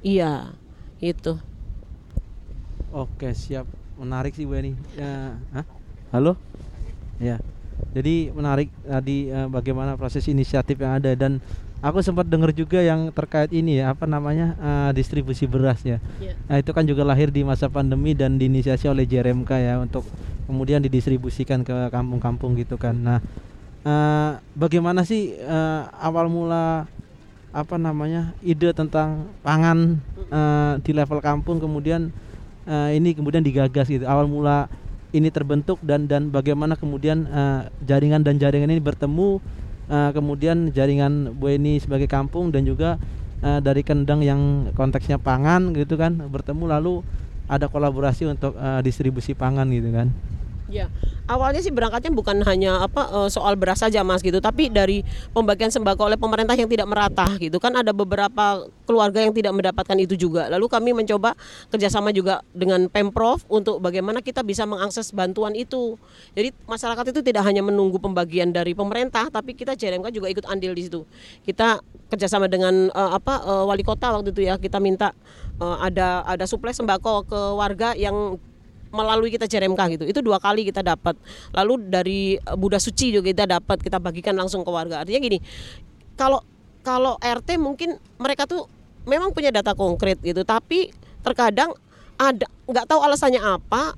Iya. 0.00 0.56
Itu 0.98 1.38
Oke 2.88 3.36
siap. 3.36 3.68
Menarik 4.00 4.32
sih 4.32 4.48
Bu 4.48 4.56
Eni. 4.56 4.72
Ya, 4.96 5.36
hah? 5.52 5.66
Halo? 6.08 6.40
Ya. 7.20 7.36
Jadi 7.92 8.32
menarik 8.32 8.72
tadi 8.80 9.28
eh, 9.28 9.48
bagaimana 9.48 10.00
proses 10.00 10.24
inisiatif 10.24 10.80
yang 10.80 10.96
ada 10.96 11.12
dan 11.12 11.36
aku 11.84 12.00
sempat 12.00 12.24
dengar 12.24 12.50
juga 12.56 12.80
yang 12.80 13.12
terkait 13.12 13.52
ini 13.52 13.84
ya 13.84 13.92
apa 13.92 14.08
namanya 14.08 14.56
eh, 14.56 14.90
distribusi 14.96 15.44
beras 15.44 15.84
ya. 15.84 16.00
Iya. 16.16 16.32
Nah 16.48 16.56
itu 16.64 16.70
kan 16.72 16.88
juga 16.88 17.04
lahir 17.04 17.28
di 17.28 17.44
masa 17.44 17.68
pandemi 17.68 18.16
dan 18.16 18.40
diinisiasi 18.40 18.88
oleh 18.88 19.04
JRMK 19.04 19.50
ya 19.60 19.74
untuk 19.84 20.08
kemudian 20.48 20.80
didistribusikan 20.80 21.60
ke 21.60 21.92
kampung-kampung 21.92 22.56
gitu 22.56 22.80
kan. 22.80 22.96
Nah 22.96 23.18
eh, 23.84 24.32
bagaimana 24.56 25.04
sih 25.04 25.36
eh, 25.36 25.82
awal 26.00 26.32
mula 26.32 26.88
apa 27.52 27.76
namanya 27.76 28.32
ide 28.40 28.72
tentang 28.72 29.28
pangan 29.44 30.00
eh, 30.32 30.72
di 30.80 30.92
level 30.96 31.20
kampung 31.20 31.60
kemudian 31.60 32.08
eh, 32.64 32.96
ini 32.96 33.12
kemudian 33.12 33.44
digagas 33.44 33.92
gitu 33.92 34.08
awal 34.08 34.24
mula 34.24 34.72
ini 35.12 35.32
terbentuk 35.32 35.80
dan 35.80 36.04
dan 36.04 36.28
bagaimana 36.28 36.76
kemudian 36.76 37.24
eh, 37.28 37.60
jaringan 37.88 38.20
dan 38.20 38.36
jaringan 38.36 38.68
ini 38.68 38.82
bertemu 38.82 39.40
eh, 39.88 40.10
kemudian 40.12 40.68
jaringan 40.72 41.32
Bu 41.36 41.48
Eni 41.52 41.80
sebagai 41.80 42.08
kampung 42.10 42.52
dan 42.52 42.68
juga 42.68 43.00
eh, 43.40 43.60
dari 43.64 43.80
kendang 43.80 44.20
yang 44.20 44.72
konteksnya 44.76 45.16
pangan 45.16 45.72
gitu 45.72 45.96
kan 45.96 46.16
bertemu 46.28 46.64
lalu 46.78 47.00
ada 47.48 47.66
kolaborasi 47.66 48.28
untuk 48.28 48.52
eh, 48.60 48.80
distribusi 48.84 49.32
pangan 49.32 49.68
gitu 49.72 49.88
kan 49.90 50.12
Ya, 50.68 50.92
awalnya 51.24 51.64
sih 51.64 51.72
berangkatnya 51.72 52.12
bukan 52.12 52.44
hanya 52.44 52.84
apa 52.84 53.08
eh, 53.08 53.28
soal 53.32 53.56
beras 53.56 53.80
saja 53.80 54.04
mas 54.04 54.20
gitu, 54.20 54.36
tapi 54.36 54.68
dari 54.68 55.00
pembagian 55.32 55.72
sembako 55.72 56.12
oleh 56.12 56.20
pemerintah 56.20 56.52
yang 56.52 56.68
tidak 56.68 56.84
merata 56.84 57.24
gitu 57.40 57.56
kan 57.56 57.72
ada 57.72 57.96
beberapa 57.96 58.68
keluarga 58.84 59.24
yang 59.24 59.32
tidak 59.32 59.56
mendapatkan 59.56 59.96
itu 59.96 60.12
juga. 60.20 60.52
Lalu 60.52 60.68
kami 60.68 60.90
mencoba 60.92 61.32
kerjasama 61.72 62.12
juga 62.12 62.44
dengan 62.52 62.84
pemprov 62.92 63.48
untuk 63.48 63.80
bagaimana 63.80 64.20
kita 64.20 64.44
bisa 64.44 64.68
mengakses 64.68 65.08
bantuan 65.16 65.56
itu. 65.56 65.96
Jadi 66.36 66.52
masyarakat 66.68 67.16
itu 67.16 67.20
tidak 67.24 67.48
hanya 67.48 67.64
menunggu 67.64 67.96
pembagian 67.96 68.52
dari 68.52 68.76
pemerintah, 68.76 69.32
tapi 69.32 69.56
kita 69.56 69.72
JRMK 69.72 70.12
juga 70.12 70.28
ikut 70.28 70.44
andil 70.44 70.76
di 70.76 70.84
situ. 70.84 71.08
Kita 71.48 71.80
kerjasama 72.12 72.48
dengan 72.48 72.92
eh, 72.92 73.10
apa 73.16 73.40
eh, 73.40 73.64
wali 73.64 73.84
kota 73.84 74.12
waktu 74.12 74.36
itu 74.36 74.48
ya 74.48 74.60
kita 74.60 74.80
minta 74.80 75.12
eh, 75.60 75.76
ada 75.80 76.24
ada 76.28 76.44
suplai 76.44 76.76
sembako 76.76 77.24
ke 77.28 77.40
warga 77.56 77.92
yang 77.96 78.36
melalui 78.90 79.32
kita 79.32 79.44
JRMK 79.44 79.80
gitu. 79.98 80.04
Itu 80.08 80.20
dua 80.24 80.40
kali 80.40 80.68
kita 80.68 80.80
dapat. 80.80 81.14
Lalu 81.52 81.74
dari 81.88 82.20
eh, 82.36 82.56
Buddha 82.56 82.80
Suci 82.80 83.12
juga 83.12 83.30
kita 83.30 83.44
dapat, 83.48 83.80
kita 83.80 84.00
bagikan 84.00 84.34
langsung 84.36 84.64
ke 84.64 84.70
warga. 84.70 85.04
Artinya 85.04 85.20
gini, 85.20 85.38
kalau 86.16 86.40
kalau 86.82 87.20
RT 87.20 87.60
mungkin 87.60 88.00
mereka 88.16 88.48
tuh 88.48 88.64
memang 89.04 89.34
punya 89.36 89.52
data 89.52 89.76
konkret 89.76 90.20
gitu, 90.24 90.40
tapi 90.42 90.92
terkadang 91.20 91.74
ada 92.18 92.46
nggak 92.66 92.86
tahu 92.88 93.00
alasannya 93.04 93.38
apa 93.38 93.94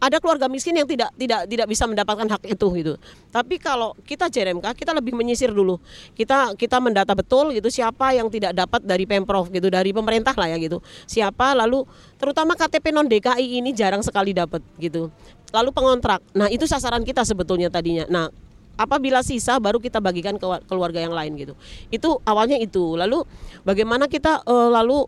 ada 0.00 0.16
keluarga 0.16 0.48
miskin 0.48 0.72
yang 0.72 0.88
tidak 0.88 1.12
tidak 1.14 1.44
tidak 1.44 1.66
bisa 1.68 1.84
mendapatkan 1.84 2.24
hak 2.24 2.42
itu 2.48 2.66
gitu. 2.80 2.94
Tapi 3.28 3.60
kalau 3.60 3.92
kita 4.08 4.32
JRMK 4.32 4.72
kita 4.72 4.96
lebih 4.96 5.12
menyisir 5.12 5.52
dulu. 5.52 5.76
Kita 6.16 6.56
kita 6.56 6.80
mendata 6.80 7.12
betul 7.12 7.52
gitu 7.52 7.68
siapa 7.68 8.16
yang 8.16 8.32
tidak 8.32 8.56
dapat 8.56 8.80
dari 8.80 9.04
Pemprov 9.04 9.52
gitu 9.52 9.68
dari 9.68 9.92
pemerintah 9.92 10.32
lah 10.32 10.48
ya 10.48 10.56
gitu. 10.56 10.80
Siapa 11.04 11.52
lalu 11.52 11.84
terutama 12.16 12.56
KTP 12.56 12.96
non 12.96 13.04
DKI 13.04 13.60
ini 13.60 13.76
jarang 13.76 14.00
sekali 14.00 14.32
dapat 14.32 14.64
gitu. 14.80 15.12
Lalu 15.52 15.70
pengontrak. 15.74 16.24
Nah, 16.32 16.46
itu 16.46 16.64
sasaran 16.64 17.02
kita 17.02 17.26
sebetulnya 17.26 17.68
tadinya. 17.68 18.06
Nah, 18.06 18.30
apabila 18.80 19.20
sisa 19.20 19.60
baru 19.60 19.76
kita 19.76 20.00
bagikan 20.00 20.40
ke 20.40 20.46
keluarga 20.64 21.04
yang 21.04 21.12
lain 21.12 21.36
gitu. 21.36 21.52
Itu 21.92 22.24
awalnya 22.24 22.56
itu. 22.56 22.96
Lalu 22.96 23.28
bagaimana 23.68 24.08
kita 24.08 24.40
uh, 24.48 24.72
lalu 24.72 25.04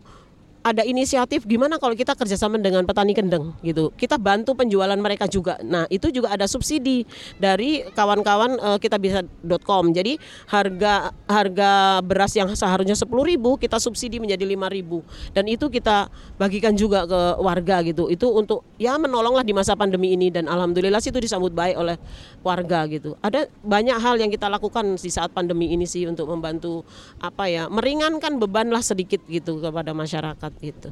ada 0.63 0.81
inisiatif 0.87 1.43
gimana 1.43 1.75
kalau 1.75 1.91
kita 1.91 2.15
kerjasama 2.15 2.55
dengan 2.55 2.87
petani 2.87 3.11
kendeng 3.11 3.51
gitu. 3.59 3.91
Kita 3.99 4.15
bantu 4.15 4.55
penjualan 4.55 4.95
mereka 4.95 5.27
juga. 5.27 5.59
Nah 5.59 5.83
itu 5.91 6.07
juga 6.07 6.31
ada 6.31 6.47
subsidi 6.47 7.03
dari 7.35 7.83
kawan-kawan 7.91 8.55
uh, 8.63 8.79
kita 8.79 8.95
bisa.com 8.95 9.91
jadi 9.91 10.15
harga 10.47 11.11
harga 11.27 11.99
beras 11.99 12.31
yang 12.39 12.47
seharusnya 12.55 12.95
sepuluh 12.95 13.27
ribu 13.27 13.59
kita 13.59 13.75
subsidi 13.75 14.23
menjadi 14.23 14.47
lima 14.47 14.71
ribu. 14.71 15.03
Dan 15.35 15.51
itu 15.51 15.67
kita 15.67 16.07
bagikan 16.39 16.71
juga 16.79 17.03
ke 17.03 17.21
warga 17.43 17.83
gitu. 17.83 18.07
Itu 18.07 18.31
untuk 18.31 18.63
ya 18.79 18.95
menolonglah 18.95 19.43
di 19.43 19.51
masa 19.51 19.75
pandemi 19.75 20.15
ini. 20.15 20.31
Dan 20.31 20.47
alhamdulillah 20.47 21.03
sih 21.03 21.11
itu 21.11 21.19
disambut 21.19 21.51
baik 21.51 21.75
oleh 21.75 21.99
warga 22.39 22.87
gitu. 22.87 23.19
Ada 23.19 23.51
banyak 23.67 23.99
hal 23.99 24.15
yang 24.15 24.31
kita 24.31 24.47
lakukan 24.47 24.95
di 24.95 25.11
saat 25.11 25.35
pandemi 25.35 25.75
ini 25.75 25.83
sih 25.83 26.07
untuk 26.07 26.31
membantu 26.31 26.87
apa 27.19 27.51
ya 27.51 27.67
meringankan 27.67 28.39
beban 28.39 28.71
lah 28.71 28.79
sedikit 28.79 29.19
gitu 29.27 29.59
kepada 29.59 29.91
masyarakat 29.91 30.52
itu. 30.61 30.89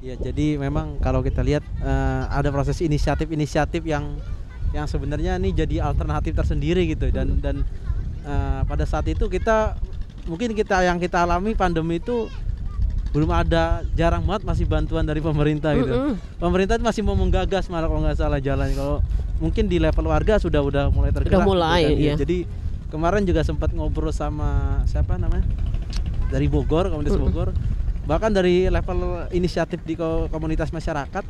Ya 0.00 0.16
jadi 0.16 0.56
memang 0.56 0.96
kalau 1.04 1.20
kita 1.20 1.44
lihat 1.44 1.64
uh, 1.84 2.30
ada 2.32 2.48
proses 2.48 2.80
inisiatif-inisiatif 2.80 3.84
yang 3.84 4.16
yang 4.70 4.86
sebenarnya 4.86 5.36
ini 5.36 5.50
jadi 5.52 5.82
alternatif 5.82 6.32
tersendiri 6.32 6.86
gitu 6.88 7.10
dan 7.10 7.36
hmm. 7.36 7.42
dan 7.42 7.56
uh, 8.24 8.62
pada 8.64 8.86
saat 8.86 9.04
itu 9.10 9.26
kita 9.28 9.76
mungkin 10.24 10.54
kita 10.54 10.86
yang 10.86 10.96
kita 10.96 11.26
alami 11.26 11.52
pandemi 11.58 11.98
itu 11.98 12.30
belum 13.10 13.30
ada 13.34 13.82
jarang 13.98 14.22
banget 14.22 14.46
masih 14.46 14.66
bantuan 14.70 15.02
dari 15.02 15.18
pemerintah 15.18 15.74
gitu. 15.74 15.90
Mm 15.90 16.02
-hmm. 16.14 16.38
Pemerintah 16.38 16.78
masih 16.78 17.02
mau 17.02 17.18
menggagas 17.18 17.66
malah 17.66 17.90
kalau 17.90 18.06
nggak 18.06 18.14
salah 18.14 18.38
jalan. 18.38 18.70
Kalau 18.70 19.02
mungkin 19.42 19.66
di 19.66 19.82
level 19.82 20.06
warga 20.06 20.38
sudah 20.38 20.62
udah 20.62 20.94
mulai 20.94 21.10
tergerak. 21.10 21.42
Udah 21.42 21.42
mulai, 21.42 21.80
gitu 21.90 21.90
kan. 21.90 21.98
iya. 22.06 22.14
Jadi 22.14 22.38
kemarin 22.86 23.26
juga 23.26 23.42
sempat 23.42 23.74
ngobrol 23.74 24.14
sama 24.14 24.82
siapa 24.86 25.18
namanya 25.18 25.42
dari 26.30 26.46
Bogor, 26.46 26.86
komunitas 26.86 27.18
mm 27.18 27.22
-hmm. 27.26 27.34
Bogor 27.34 27.48
bahkan 28.10 28.34
dari 28.34 28.66
level 28.66 29.30
inisiatif 29.30 29.78
di 29.86 29.94
komunitas 30.34 30.74
masyarakat 30.74 31.22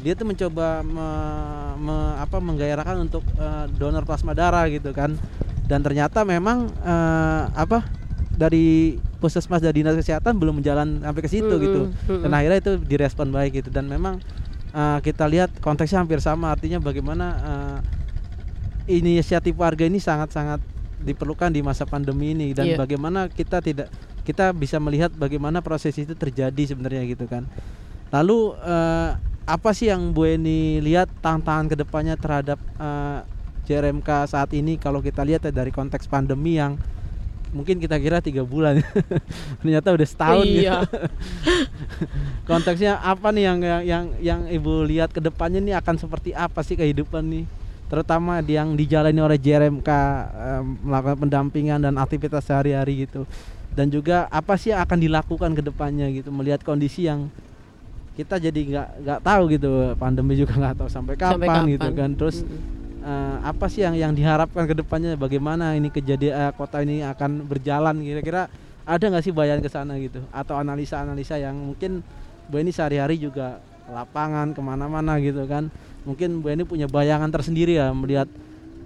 dia 0.00 0.16
tuh 0.16 0.24
mencoba 0.24 0.80
me, 0.80 1.08
me, 1.76 1.96
apa 2.16 2.40
menggairahkan 2.40 2.96
untuk 3.04 3.20
uh, 3.36 3.68
donor 3.76 4.08
plasma 4.08 4.32
darah 4.32 4.64
gitu 4.72 4.96
kan. 4.96 5.12
Dan 5.68 5.84
ternyata 5.86 6.24
memang 6.26 6.72
uh, 6.82 7.52
apa 7.52 7.84
dari 8.34 8.96
puskesmas 9.20 9.60
dan 9.60 9.76
dinas 9.76 9.94
kesehatan 9.94 10.40
belum 10.40 10.64
menjalan 10.64 11.04
sampai 11.04 11.20
ke 11.20 11.28
situ 11.28 11.44
mm 11.44 11.60
-hmm. 11.60 11.66
gitu 11.68 11.82
dan 12.24 12.32
akhirnya 12.32 12.58
itu 12.64 12.72
direspon 12.80 13.28
baik 13.28 13.60
gitu. 13.60 13.68
Dan 13.68 13.86
memang 13.92 14.18
uh, 14.72 14.98
kita 15.04 15.28
lihat 15.28 15.52
konteksnya 15.60 16.00
hampir 16.00 16.18
sama. 16.24 16.50
Artinya 16.50 16.80
bagaimana 16.80 17.26
uh, 17.38 17.78
inisiatif 18.88 19.54
warga 19.60 19.84
ini 19.84 20.00
sangat-sangat 20.00 20.64
diperlukan 21.04 21.52
di 21.52 21.60
masa 21.60 21.84
pandemi 21.84 22.32
ini. 22.32 22.56
Dan 22.56 22.74
yeah. 22.74 22.80
bagaimana 22.80 23.28
kita 23.28 23.60
tidak 23.60 23.92
kita 24.22 24.52
bisa 24.52 24.76
melihat 24.78 25.10
bagaimana 25.14 25.64
proses 25.64 25.96
itu 25.96 26.12
terjadi 26.12 26.62
sebenarnya 26.74 27.02
gitu 27.08 27.24
kan. 27.26 27.48
Lalu 28.10 28.54
uh, 28.60 29.16
apa 29.50 29.70
sih 29.74 29.90
yang 29.90 30.14
Bu 30.14 30.28
Eni 30.28 30.78
lihat 30.78 31.10
tantangan 31.18 31.66
ke 31.66 31.74
depannya 31.74 32.14
terhadap 32.14 32.58
uh, 32.78 32.84
eh, 32.84 33.18
JRMK 33.66 34.30
saat 34.30 34.50
ini 34.54 34.78
kalau 34.78 35.02
kita 35.02 35.26
lihat 35.26 35.42
ya 35.46 35.52
dari 35.54 35.74
konteks 35.74 36.06
pandemi 36.06 36.58
yang 36.58 36.78
mungkin 37.50 37.82
kita 37.82 37.98
kira 37.98 38.22
tiga 38.22 38.46
bulan 38.46 38.78
ternyata 39.58 39.90
udah 39.90 40.06
setahun 40.06 40.46
iya. 40.46 40.86
gitu. 40.86 40.98
konteksnya 42.50 43.02
apa 43.02 43.34
nih 43.34 43.44
yang 43.50 43.58
yang 43.58 43.82
yang, 43.82 44.04
yang 44.22 44.40
ibu 44.46 44.86
lihat 44.86 45.10
ke 45.10 45.18
depannya 45.18 45.58
nih 45.58 45.74
akan 45.82 45.98
seperti 45.98 46.30
apa 46.30 46.62
sih 46.62 46.78
kehidupan 46.78 47.26
nih 47.26 47.44
terutama 47.90 48.38
yang 48.46 48.78
dijalani 48.78 49.18
oleh 49.18 49.34
JRMK 49.34 49.90
um, 49.90 50.78
melakukan 50.86 51.18
pendampingan 51.26 51.82
dan 51.82 51.98
aktivitas 51.98 52.46
sehari-hari 52.46 53.10
gitu 53.10 53.26
dan 53.80 53.88
juga 53.88 54.28
apa 54.28 54.60
sih 54.60 54.76
yang 54.76 54.84
akan 54.84 54.98
dilakukan 55.00 55.56
ke 55.56 55.64
depannya 55.64 56.12
gitu 56.12 56.28
melihat 56.28 56.60
kondisi 56.60 57.08
yang 57.08 57.32
kita 58.12 58.36
jadi 58.36 58.60
nggak 58.60 58.88
nggak 59.00 59.20
tahu 59.24 59.42
gitu 59.56 59.70
pandemi 59.96 60.36
juga 60.36 60.52
nggak 60.60 60.84
tahu 60.84 60.88
sampai 60.92 61.16
kapan, 61.16 61.32
sampai 61.32 61.48
kapan 61.48 61.64
gitu 61.72 61.88
kan. 61.96 62.10
Terus 62.12 62.36
mm 62.44 62.48
-hmm. 62.52 62.60
uh, 63.00 63.36
apa 63.48 63.66
sih 63.72 63.80
yang 63.80 63.96
yang 63.96 64.12
diharapkan 64.12 64.68
ke 64.68 64.76
depannya? 64.76 65.16
Bagaimana 65.16 65.72
ini 65.72 65.88
kejadian 65.88 66.36
uh, 66.36 66.52
kota 66.52 66.84
ini 66.84 67.00
akan 67.00 67.48
berjalan 67.48 67.96
kira-kira 68.04 68.52
ada 68.84 69.00
nggak 69.00 69.24
sih 69.24 69.32
bayangan 69.32 69.64
ke 69.64 69.70
sana 69.72 69.96
gitu? 69.96 70.20
Atau 70.28 70.60
analisa-analisa 70.60 71.40
yang 71.40 71.56
mungkin 71.56 72.04
Bu 72.52 72.60
ini 72.60 72.68
sehari-hari 72.68 73.16
juga 73.16 73.64
lapangan 73.88 74.52
ke 74.52 74.60
mana-mana 74.60 75.16
gitu 75.24 75.48
kan. 75.48 75.72
Mungkin 76.04 76.44
Bu 76.44 76.52
ini 76.52 76.68
punya 76.68 76.84
bayangan 76.84 77.32
tersendiri 77.32 77.80
ya 77.80 77.88
melihat 77.96 78.28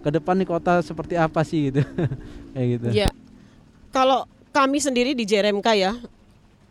ke 0.06 0.14
depan 0.14 0.38
nih 0.38 0.46
kota 0.46 0.78
seperti 0.78 1.18
apa 1.18 1.42
sih 1.42 1.74
gitu. 1.74 1.82
Kayak 2.54 2.66
gitu. 2.78 2.86
Ya 2.94 3.10
kalau 3.90 4.30
kami 4.54 4.78
sendiri 4.78 5.18
di 5.18 5.26
JRMK 5.26 5.68
ya. 5.74 5.98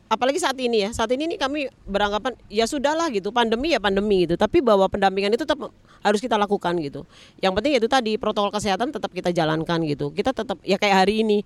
Apalagi 0.08 0.40
saat 0.40 0.56
ini 0.56 0.88
ya. 0.88 0.90
Saat 0.96 1.12
ini 1.12 1.36
nih 1.36 1.38
kami 1.42 1.68
beranggapan 1.84 2.40
ya 2.48 2.64
sudahlah 2.64 3.12
gitu. 3.12 3.36
Pandemi 3.36 3.76
ya 3.76 3.84
pandemi 3.84 4.24
gitu. 4.24 4.40
Tapi 4.40 4.64
bahwa 4.64 4.88
pendampingan 4.88 5.36
itu 5.36 5.44
tetap 5.44 5.68
harus 6.00 6.20
kita 6.24 6.40
lakukan 6.40 6.80
gitu. 6.80 7.04
Yang 7.44 7.54
penting 7.60 7.74
itu 7.76 7.88
tadi 7.92 8.12
protokol 8.16 8.56
kesehatan 8.56 8.96
tetap 8.96 9.12
kita 9.12 9.36
jalankan 9.36 9.84
gitu. 9.84 10.16
Kita 10.16 10.32
tetap 10.32 10.64
ya 10.64 10.80
kayak 10.80 11.04
hari 11.04 11.28
ini 11.28 11.44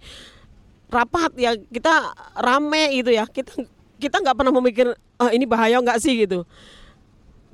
rapat 0.93 1.33
ya 1.41 1.57
kita 1.57 2.13
rame 2.37 3.01
gitu 3.01 3.09
ya. 3.09 3.25
Kita 3.25 3.57
kita 3.97 4.21
nggak 4.21 4.37
pernah 4.37 4.53
memikir 4.53 4.93
oh, 4.93 5.29
ini 5.33 5.49
bahaya 5.49 5.81
nggak 5.81 5.97
sih? 5.97 6.13
gitu. 6.27 6.45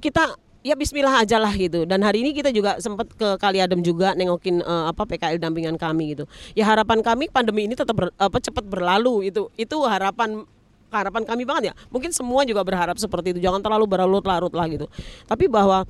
Kita 0.03 0.35
ya 0.63 0.73
Bismillah 0.79 1.21
aja 1.21 1.37
lah 1.37 1.51
gitu. 1.53 1.83
Dan 1.83 2.01
hari 2.01 2.23
ini 2.23 2.31
kita 2.31 2.49
juga 2.49 2.79
sempat 2.79 3.11
ke 3.13 3.35
Kali 3.37 3.59
Adem 3.59 3.83
juga 3.83 4.15
nengokin 4.15 4.63
uh, 4.63 4.89
apa 4.89 5.03
PKL 5.03 5.37
dampingan 5.37 5.75
kami 5.75 6.17
gitu. 6.17 6.25
Ya 6.55 6.63
harapan 6.65 7.03
kami 7.03 7.27
pandemi 7.27 7.67
ini 7.67 7.75
tetap 7.75 7.93
ber, 7.93 8.09
apa 8.15 8.39
cepat 8.39 8.63
berlalu 8.65 9.29
itu. 9.29 9.51
Itu 9.59 9.83
harapan 9.83 10.47
harapan 10.89 11.23
kami 11.27 11.43
banget 11.43 11.63
ya. 11.69 11.73
Mungkin 11.91 12.15
semua 12.15 12.47
juga 12.47 12.63
berharap 12.63 12.95
seperti 12.95 13.35
itu. 13.35 13.39
Jangan 13.43 13.59
terlalu 13.59 13.85
berlarut-larut 13.85 14.53
lah 14.55 14.65
gitu. 14.71 14.87
Tapi 15.27 15.51
bahwa 15.51 15.83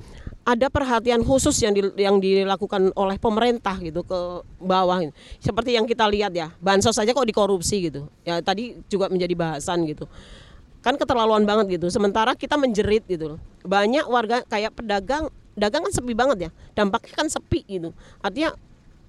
ada 0.44 0.66
perhatian 0.68 1.24
khusus 1.24 1.56
yang 1.64 1.72
di, 1.72 1.80
yang 1.96 2.20
dilakukan 2.20 2.92
oleh 2.92 3.16
pemerintah 3.16 3.80
gitu 3.80 4.04
ke 4.04 4.44
bawah 4.60 5.00
seperti 5.40 5.72
yang 5.72 5.88
kita 5.88 6.04
lihat 6.04 6.36
ya 6.36 6.52
bansos 6.60 6.92
saja 6.92 7.16
kok 7.16 7.24
dikorupsi 7.24 7.88
gitu. 7.88 8.10
Ya 8.26 8.42
tadi 8.44 8.76
juga 8.90 9.08
menjadi 9.08 9.32
bahasan 9.32 9.88
gitu 9.88 10.04
kan 10.84 11.00
keterlaluan 11.00 11.48
banget 11.48 11.80
gitu. 11.80 11.88
Sementara 11.88 12.36
kita 12.36 12.60
menjerit 12.60 13.08
gitu 13.08 13.40
banyak 13.64 14.04
warga 14.04 14.44
kayak 14.44 14.76
pedagang 14.76 15.32
dagang 15.56 15.88
kan 15.88 15.92
sepi 15.96 16.12
banget 16.12 16.38
ya. 16.46 16.50
Dampaknya 16.76 17.14
kan 17.16 17.26
sepi 17.32 17.64
gitu. 17.64 17.96
Artinya 18.20 18.52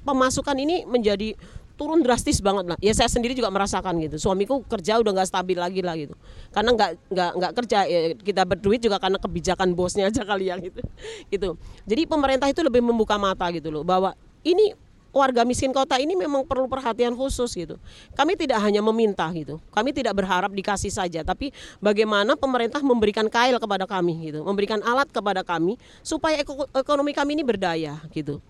pemasukan 0.07 0.55
ini 0.55 0.87
menjadi 0.87 1.35
turun 1.75 1.99
drastis 1.99 2.39
banget 2.39 2.71
lah. 2.71 2.77
Ya 2.79 2.95
saya 2.95 3.11
sendiri 3.11 3.35
juga 3.35 3.51
merasakan 3.51 3.99
gitu. 3.99 4.15
Suamiku 4.15 4.63
kerja 4.63 5.03
udah 5.03 5.11
nggak 5.11 5.27
stabil 5.27 5.59
lagi 5.59 5.83
lah 5.83 5.99
gitu. 5.99 6.15
Karena 6.55 6.71
nggak 6.71 6.91
nggak 7.11 7.31
nggak 7.35 7.51
kerja 7.59 7.79
ya, 7.83 7.99
kita 8.15 8.47
berduit 8.47 8.79
juga 8.79 8.95
karena 8.95 9.19
kebijakan 9.19 9.75
bosnya 9.75 10.07
aja 10.07 10.23
kali 10.23 10.47
ya 10.47 10.55
gitu. 10.63 10.79
Gitu. 11.27 11.49
Jadi 11.83 12.01
pemerintah 12.07 12.47
itu 12.47 12.63
lebih 12.63 12.79
membuka 12.79 13.19
mata 13.19 13.51
gitu 13.51 13.67
loh. 13.67 13.83
Bahwa 13.83 14.15
ini 14.47 14.71
warga 15.15 15.47
miskin 15.47 15.71
kota 15.71 15.95
ini 15.95 16.11
memang 16.11 16.43
perlu 16.43 16.67
perhatian 16.67 17.15
khusus 17.15 17.55
gitu. 17.55 17.79
Kami 18.19 18.35
tidak 18.35 18.59
hanya 18.59 18.83
meminta 18.83 19.23
gitu. 19.31 19.63
Kami 19.71 19.95
tidak 19.95 20.19
berharap 20.19 20.51
dikasih 20.51 20.91
saja, 20.91 21.23
tapi 21.23 21.55
bagaimana 21.79 22.35
pemerintah 22.35 22.83
memberikan 22.83 23.31
kail 23.31 23.55
kepada 23.55 23.87
kami 23.87 24.27
gitu, 24.27 24.43
memberikan 24.43 24.83
alat 24.83 25.07
kepada 25.07 25.39
kami 25.47 25.79
supaya 26.03 26.43
ekonomi 26.75 27.15
kami 27.15 27.39
ini 27.39 27.47
berdaya 27.47 27.95
gitu. 28.11 28.43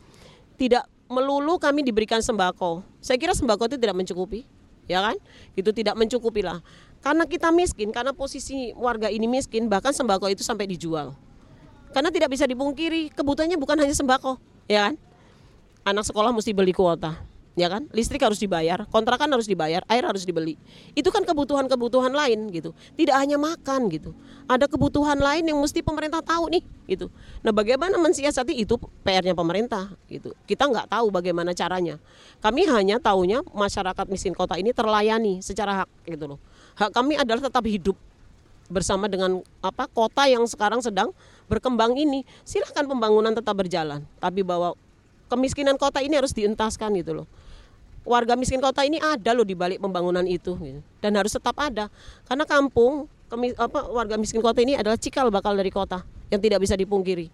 Tidak 0.57 0.81
melulu 1.05 1.61
kami 1.61 1.85
diberikan 1.85 2.17
sembako. 2.25 2.81
Saya 2.97 3.21
kira 3.21 3.37
sembako 3.37 3.69
itu 3.69 3.77
tidak 3.77 3.93
mencukupi, 3.93 4.41
ya 4.89 5.05
kan? 5.05 5.21
Itu 5.53 5.69
tidak 5.69 5.93
mencukupi 5.93 6.41
lah. 6.41 6.65
Karena 7.05 7.29
kita 7.29 7.53
miskin, 7.53 7.93
karena 7.93 8.17
posisi 8.17 8.73
warga 8.73 9.13
ini 9.13 9.29
miskin, 9.29 9.69
bahkan 9.69 9.93
sembako 9.93 10.33
itu 10.33 10.41
sampai 10.41 10.65
dijual. 10.65 11.13
Karena 11.93 12.09
tidak 12.09 12.33
bisa 12.33 12.49
dipungkiri, 12.49 13.13
kebutuhannya 13.13 13.61
bukan 13.61 13.77
hanya 13.85 13.93
sembako, 13.93 14.41
ya 14.65 14.89
kan? 14.89 14.97
Anak 15.85 16.03
sekolah 16.03 16.33
mesti 16.33 16.51
beli 16.51 16.73
kuota 16.73 17.15
ya 17.55 17.71
kan? 17.71 17.87
Listrik 17.95 18.21
harus 18.21 18.37
dibayar 18.37 18.83
kontrakan 18.91 19.31
harus 19.31 19.47
dibayar 19.47 19.81
air 19.87 20.03
harus 20.03 20.27
dibeli. 20.27 20.59
Itu 20.93 21.09
kan 21.09 21.23
kebutuhan-kebutuhan 21.23 22.11
lain 22.11 22.51
gitu. 22.51 22.75
Tidak 22.99 23.15
hanya 23.15 23.39
makan 23.39 23.87
gitu. 23.89 24.11
Ada 24.45 24.69
kebutuhan 24.69 25.17
lain 25.17 25.49
yang 25.49 25.57
mesti 25.57 25.81
pemerintah 25.81 26.21
tahu 26.21 26.51
nih 26.53 26.63
gitu. 26.85 27.09
Nah 27.41 27.49
bagaimana 27.55 27.97
mensiasati 27.97 28.53
itu 28.53 28.77
PR-nya 29.01 29.33
pemerintah 29.33 29.89
gitu. 30.11 30.35
Kita 30.45 30.69
nggak 30.69 30.91
tahu 30.91 31.09
bagaimana 31.09 31.55
caranya. 31.55 31.97
Kami 32.43 32.67
hanya 32.69 33.01
tahunya 33.01 33.41
masyarakat 33.55 34.05
miskin 34.11 34.37
kota 34.37 34.59
ini 34.59 34.75
terlayani 34.75 35.41
secara 35.41 35.83
hak 35.83 35.89
gitu 36.05 36.35
loh. 36.35 36.39
Hak 36.77 36.93
kami 36.93 37.17
adalah 37.17 37.41
tetap 37.41 37.65
hidup 37.65 37.95
bersama 38.65 39.05
dengan 39.05 39.41
apa 39.61 39.85
kota 39.89 40.25
yang 40.29 40.45
sekarang 40.45 40.83
sedang 40.83 41.09
berkembang 41.49 41.97
ini. 41.97 42.21
Silahkan 42.45 42.85
pembangunan 42.85 43.33
tetap 43.33 43.57
berjalan 43.57 44.05
tapi 44.21 44.45
bahwa 44.45 44.77
kemiskinan 45.31 45.75
kota 45.75 46.01
ini 46.01 46.17
harus 46.17 46.31
dientaskan 46.31 46.93
gitu 46.99 47.23
loh. 47.23 47.27
Warga 48.05 48.37
miskin 48.37 48.61
kota 48.61 48.85
ini 48.85 49.01
ada 49.01 49.33
loh 49.33 49.41
di 49.41 49.57
balik 49.57 49.81
pembangunan 49.81 50.21
itu 50.29 50.53
gitu. 50.61 50.81
dan 51.01 51.11
harus 51.17 51.33
tetap 51.33 51.57
ada. 51.57 51.89
Karena 52.29 52.45
kampung 52.45 53.09
kemi- 53.29 53.57
apa 53.57 53.89
warga 53.89 54.15
miskin 54.21 54.45
kota 54.45 54.61
ini 54.61 54.77
adalah 54.77 54.97
cikal 54.97 55.33
bakal 55.33 55.57
dari 55.57 55.73
kota 55.73 56.05
yang 56.29 56.37
tidak 56.37 56.61
bisa 56.61 56.77
dipungkiri. 56.77 57.33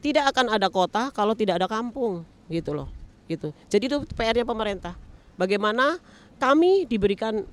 Tidak 0.00 0.24
akan 0.28 0.56
ada 0.56 0.68
kota 0.68 1.08
kalau 1.12 1.32
tidak 1.32 1.60
ada 1.60 1.68
kampung 1.68 2.24
gitu 2.52 2.76
loh 2.76 2.88
gitu. 3.30 3.54
Jadi 3.70 3.84
itu 3.86 3.96
PR-nya 4.12 4.42
pemerintah. 4.42 4.98
Bagaimana 5.38 5.96
kami 6.42 6.84
diberikan 6.84 7.46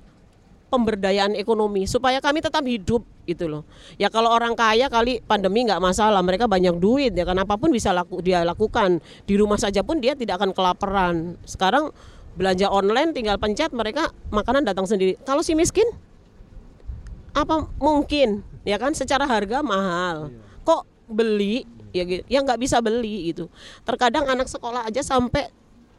pemberdayaan 0.68 1.32
ekonomi 1.34 1.88
supaya 1.88 2.20
kami 2.20 2.44
tetap 2.44 2.60
hidup 2.64 3.02
gitu 3.24 3.48
loh. 3.48 3.64
Ya 3.96 4.12
kalau 4.12 4.32
orang 4.32 4.52
kaya 4.52 4.88
kali 4.92 5.20
pandemi 5.24 5.64
nggak 5.64 5.80
masalah 5.80 6.20
mereka 6.20 6.44
banyak 6.44 6.76
duit 6.76 7.12
ya 7.16 7.24
kan? 7.24 7.36
Apa 7.40 7.56
pun 7.56 7.72
bisa 7.72 7.92
laku 7.92 8.20
dia 8.20 8.44
lakukan. 8.44 9.00
Di 9.24 9.34
rumah 9.40 9.56
saja 9.56 9.80
pun 9.80 10.00
dia 10.00 10.12
tidak 10.12 10.40
akan 10.40 10.52
kelaparan. 10.52 11.40
Sekarang 11.48 11.92
belanja 12.36 12.68
online 12.70 13.16
tinggal 13.16 13.40
pencet 13.40 13.72
mereka 13.72 14.12
makanan 14.30 14.68
datang 14.68 14.84
sendiri. 14.84 15.16
Kalau 15.24 15.40
si 15.40 15.56
miskin 15.56 15.88
apa 17.32 17.68
mungkin? 17.80 18.44
Ya 18.68 18.76
kan? 18.76 18.92
Secara 18.92 19.24
harga 19.24 19.64
mahal. 19.64 20.32
Kok 20.68 20.84
beli? 21.08 21.64
Ya 21.96 22.04
gitu. 22.04 22.22
Ya 22.28 22.44
nggak 22.44 22.60
bisa 22.60 22.84
beli 22.84 23.32
gitu. 23.32 23.48
Terkadang 23.88 24.28
anak 24.28 24.48
sekolah 24.52 24.84
aja 24.84 25.00
sampai 25.00 25.48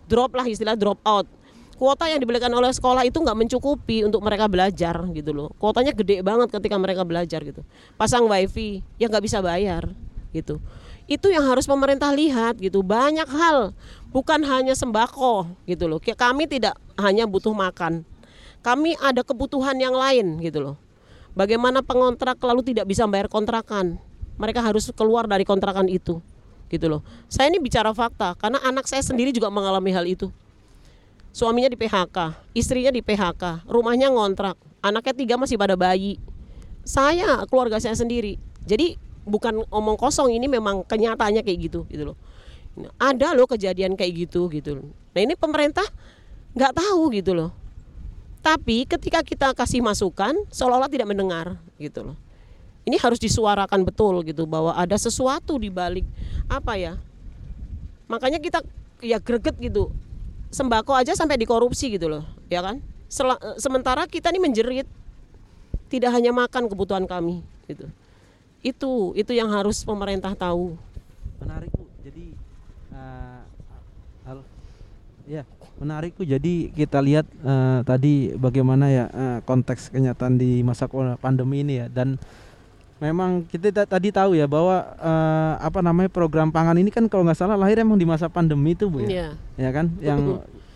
drop 0.10 0.34
lah 0.34 0.45
istilah 0.45 0.73
drop 0.73 0.97
out 1.05 1.29
kuota 1.79 2.11
yang 2.11 2.19
dibelikan 2.19 2.51
oleh 2.51 2.75
sekolah 2.75 3.07
itu 3.07 3.15
nggak 3.23 3.39
mencukupi 3.39 4.03
untuk 4.03 4.19
mereka 4.19 4.51
belajar 4.51 4.99
gitu 5.15 5.31
loh. 5.31 5.55
Kuotanya 5.55 5.95
gede 5.95 6.19
banget 6.19 6.51
ketika 6.51 6.75
mereka 6.75 7.07
belajar 7.07 7.39
gitu. 7.39 7.63
Pasang 7.95 8.27
wifi 8.27 8.83
ya 8.99 9.07
nggak 9.07 9.23
bisa 9.23 9.39
bayar 9.39 9.87
gitu. 10.35 10.59
Itu 11.07 11.31
yang 11.31 11.47
harus 11.47 11.63
pemerintah 11.63 12.11
lihat 12.11 12.59
gitu. 12.59 12.83
Banyak 12.83 13.31
hal 13.31 13.71
bukan 14.11 14.43
hanya 14.43 14.75
sembako 14.75 15.47
gitu 15.63 15.87
loh. 15.87 16.03
Kami 16.03 16.51
tidak 16.51 16.75
hanya 16.99 17.23
butuh 17.23 17.55
makan. 17.55 18.03
Kami 18.59 18.99
ada 18.99 19.23
kebutuhan 19.23 19.79
yang 19.79 19.95
lain 19.95 20.43
gitu 20.43 20.59
loh. 20.59 20.75
Bagaimana 21.31 21.79
pengontrak 21.79 22.35
lalu 22.43 22.59
tidak 22.75 22.91
bisa 22.91 23.07
bayar 23.07 23.31
kontrakan? 23.31 24.03
Mereka 24.35 24.59
harus 24.59 24.91
keluar 24.91 25.31
dari 25.31 25.47
kontrakan 25.47 25.87
itu 25.87 26.19
gitu 26.67 26.85
loh. 26.91 27.01
Saya 27.31 27.47
ini 27.47 27.57
bicara 27.57 27.95
fakta 27.95 28.35
karena 28.35 28.59
anak 28.67 28.83
saya 28.85 28.99
sendiri 28.99 29.31
juga 29.31 29.47
mengalami 29.47 29.95
hal 29.95 30.03
itu 30.05 30.27
suaminya 31.29 31.69
di 31.69 31.77
PHK 31.77 32.17
istrinya 32.57 32.91
di 32.93 33.01
PHK 33.05 33.69
rumahnya 33.69 34.09
ngontrak 34.09 34.57
anaknya 34.83 35.13
tiga 35.15 35.35
masih 35.35 35.59
pada 35.59 35.75
bayi. 35.75 36.17
Saya 36.87 37.45
keluarga 37.45 37.77
saya 37.77 37.93
sendiri. 37.93 38.39
Jadi 38.65 38.97
bukan 39.27 39.61
omong 39.69 39.99
kosong 39.99 40.33
ini 40.33 40.49
memang 40.49 40.81
kenyataannya 40.87 41.45
kayak 41.45 41.59
gitu 41.69 41.85
gitu 41.91 42.13
loh. 42.13 42.17
Ada 42.97 43.35
loh 43.35 43.45
kejadian 43.45 43.93
kayak 43.99 44.27
gitu 44.27 44.47
gitu 44.49 44.79
loh. 44.79 44.87
Nah 45.13 45.21
ini 45.21 45.35
pemerintah 45.35 45.85
nggak 46.55 46.73
tahu 46.73 47.13
gitu 47.13 47.35
loh. 47.35 47.51
Tapi 48.39 48.87
ketika 48.87 49.19
kita 49.21 49.51
kasih 49.51 49.83
masukan 49.83 50.33
seolah-olah 50.49 50.89
tidak 50.89 51.11
mendengar 51.11 51.59
gitu 51.77 52.07
loh. 52.07 52.17
Ini 52.87 52.97
harus 52.97 53.19
disuarakan 53.21 53.85
betul 53.85 54.23
gitu 54.25 54.49
bahwa 54.49 54.73
ada 54.73 54.97
sesuatu 54.97 55.59
di 55.61 55.69
balik 55.69 56.07
apa 56.49 56.73
ya 56.73 56.97
makanya 58.09 58.41
kita 58.41 58.65
ya 59.05 59.21
greget 59.21 59.53
gitu 59.61 59.93
sembako 60.49 60.97
aja 60.97 61.13
sampai 61.13 61.38
dikorupsi 61.38 61.93
gitu 61.93 62.09
loh 62.09 62.25
ya 62.49 62.62
kan? 62.65 62.81
Sela- 63.09 63.41
sementara 63.57 64.05
kita 64.05 64.29
ini 64.29 64.38
menjerit 64.38 64.88
tidak 65.89 66.13
hanya 66.13 66.29
makan 66.29 66.69
kebutuhan 66.69 67.09
kami 67.09 67.41
gitu. 67.65 67.89
Itu 68.62 69.17
itu 69.17 69.31
yang 69.33 69.49
harus 69.49 69.81
pemerintah 69.81 70.38
tahu. 70.38 70.77
Menarik 71.41 71.73
bu. 71.73 71.85
Jadi 72.05 72.38
eh, 72.93 73.41
halo 74.29 74.45
ya 75.25 75.41
menarik 75.81 76.13
bu. 76.13 76.27
Jadi 76.27 76.69
kita 76.75 77.01
lihat 77.01 77.25
eh, 77.25 77.79
tadi 77.81 78.38
bagaimana 78.38 78.85
ya 78.93 79.05
eh, 79.09 79.39
konteks 79.45 79.89
kenyataan 79.89 80.38
di 80.38 80.62
masa 80.62 80.85
pandemi 81.17 81.65
ini 81.65 81.81
ya. 81.81 81.88
Dan 81.89 82.21
memang 82.99 83.43
kita 83.43 83.71
ta- 83.73 83.88
tadi 83.89 84.09
tahu 84.09 84.35
ya 84.35 84.43
bahwa 84.43 84.75
eh, 84.93 85.53
apa 85.57 85.79
namanya 85.79 86.07
program 86.07 86.47
pangan 86.47 86.75
ini 86.75 86.88
kan 86.88 87.07
kalau 87.07 87.23
nggak 87.23 87.35
salah 87.38 87.55
lahir 87.55 87.79
emang 87.79 87.95
di 87.95 88.03
masa 88.03 88.27
pandemi 88.27 88.71
itu 88.71 88.85
bu 88.85 88.99
ya 88.99 89.07
Iya. 89.07 89.27
ya 89.57 89.69
kan 89.71 89.85
yang 89.99 90.19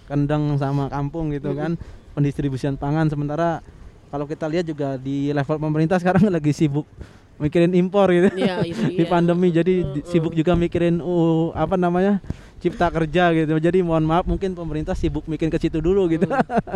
kendang 0.06 0.56
sama 0.56 0.88
kampung 0.88 1.30
gitu 1.30 1.52
kan 1.52 1.76
pendistribusian 2.14 2.76
pangan 2.76 3.08
sementara 3.08 3.60
kalau 4.08 4.24
kita 4.24 4.46
lihat 4.46 4.64
juga 4.64 4.96
di 4.96 5.30
level 5.30 5.58
pemerintah 5.58 5.98
sekarang 5.98 6.24
lagi 6.30 6.52
sibuk 6.52 6.88
mikirin 7.36 7.74
impor 7.74 8.08
gitu 8.08 8.30
Iya, 8.34 8.62
itu 8.64 8.82
di 8.94 8.98
dia. 9.00 9.10
pandemi 9.10 9.50
jadi 9.50 9.74
di- 9.84 10.00
Mm-mm. 10.00 10.08
sibuk 10.08 10.32
juga 10.32 10.54
mikirin 10.54 11.02
uh, 11.02 11.52
apa 11.52 11.76
namanya 11.76 12.24
cipta 12.64 12.88
kerja 12.88 13.36
gitu. 13.36 13.60
Jadi 13.60 13.84
mohon 13.84 14.02
maaf 14.02 14.24
mungkin 14.24 14.56
pemerintah 14.56 14.96
sibuk 14.96 15.28
mikirin 15.28 15.52
ke 15.52 15.60
situ 15.60 15.78
dulu 15.78 16.08
gitu. 16.08 16.24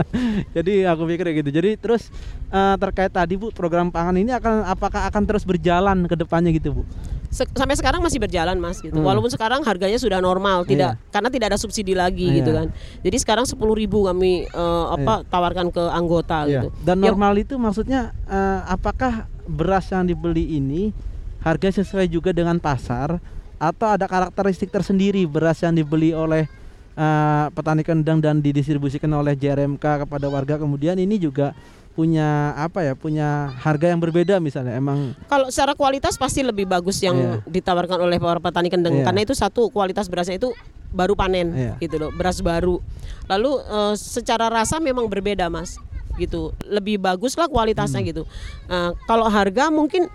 Jadi 0.56 0.84
aku 0.84 1.08
pikir 1.08 1.32
gitu. 1.34 1.50
Jadi 1.50 1.80
terus 1.80 2.12
eh, 2.47 2.76
terkait 2.78 3.08
tadi 3.08 3.34
bu 3.34 3.50
program 3.50 3.88
pangan 3.88 4.13
ini 4.13 4.30
akan 4.30 4.67
apakah 4.67 5.08
akan 5.08 5.23
terus 5.23 5.41
berjalan 5.41 6.04
ke 6.06 6.15
depannya 6.15 6.52
gitu 6.52 6.76
bu? 6.76 6.84
Se- 7.28 7.47
sampai 7.50 7.76
sekarang 7.76 8.00
masih 8.00 8.19
berjalan 8.19 8.56
mas 8.56 8.80
gitu. 8.80 8.95
Hmm. 8.95 9.04
walaupun 9.04 9.28
sekarang 9.28 9.60
harganya 9.62 9.95
sudah 9.95 10.19
normal 10.19 10.63
tidak 10.63 10.95
Iya. 10.95 11.12
karena 11.12 11.30
tidak 11.30 11.47
ada 11.52 11.60
subsidi 11.60 11.91
lagi 11.91 12.23
Iya. 12.26 12.36
gitu 12.38 12.52
kan. 12.52 12.67
Jadi 13.02 13.17
sekarang 13.17 13.45
sepuluh 13.45 13.76
ribu 13.76 14.04
kami 14.04 14.43
eh, 14.43 14.86
apa 14.89 15.23
tawarkan 15.23 15.67
ke 15.69 15.84
anggota 15.88 16.43
Iya. 16.43 16.52
gitu. 16.52 16.67
Dan 16.84 17.00
Ya, 17.00 17.12
normal 17.12 17.34
itu 17.36 17.56
maksudnya 17.56 18.12
eh, 18.26 18.60
apakah 18.65 19.28
beras 19.43 19.88
yang 19.88 20.04
dibeli 20.04 20.56
ini 20.56 20.91
harga 21.39 21.71
sesuai 21.73 22.08
juga 22.08 22.32
dengan 22.32 22.60
pasar 22.60 23.19
atau 23.57 23.87
ada 23.89 24.05
karakteristik 24.05 24.69
tersendiri 24.69 25.25
beras 25.25 25.59
yang 25.59 25.73
dibeli 25.73 26.13
oleh 26.13 26.45
eh, 26.93 27.45
petani 27.51 27.81
kendang 27.81 28.17
dan 28.17 28.37
didistribusikan 28.37 29.09
oleh 29.11 29.33
JRMK 29.33 30.05
kepada 30.05 30.25
warga 30.27 30.57
kemudian 30.57 30.95
ini 30.95 31.17
juga 31.17 31.53
punya 31.93 32.53
apa 32.53 32.85
ya 32.85 32.93
punya 32.93 33.49
harga 33.57 33.89
yang 33.89 33.97
berbeda 33.97 34.37
misalnya 34.37 34.73
emang 34.73 35.17
kalau 35.25 35.49
secara 35.49 35.73
kualitas 35.73 36.13
pasti 36.13 36.45
lebih 36.45 36.65
bagus 36.65 37.01
yang 37.01 37.17
Iya. 37.17 37.33
ditawarkan 37.43 37.97
oleh 37.99 38.17
para 38.17 38.37
petani 38.37 38.69
kendeng 38.69 39.01
Iya. 39.01 39.05
karena 39.05 39.25
itu 39.25 39.33
satu 39.33 39.73
kualitas 39.73 40.05
berasnya 40.05 40.37
itu 40.37 40.53
baru 40.87 41.17
panen 41.17 41.57
Iya. 41.57 41.73
gitu 41.81 41.97
loh 41.97 42.13
beras 42.13 42.37
baru 42.39 42.77
lalu 43.25 43.49
eh, 43.59 43.93
secara 43.97 44.45
rasa 44.45 44.77
memang 44.77 45.09
berbeda 45.09 45.49
mas 45.49 45.81
gitu 46.17 46.53
lebih 46.65 46.97
bagus 46.97 47.33
lah 47.33 47.49
kualitasnya 47.49 48.01
Hmm. 48.01 48.09
gitu 48.09 48.23
Eh, 48.69 48.91
kalau 49.05 49.25
harga 49.25 49.73
mungkin 49.73 50.05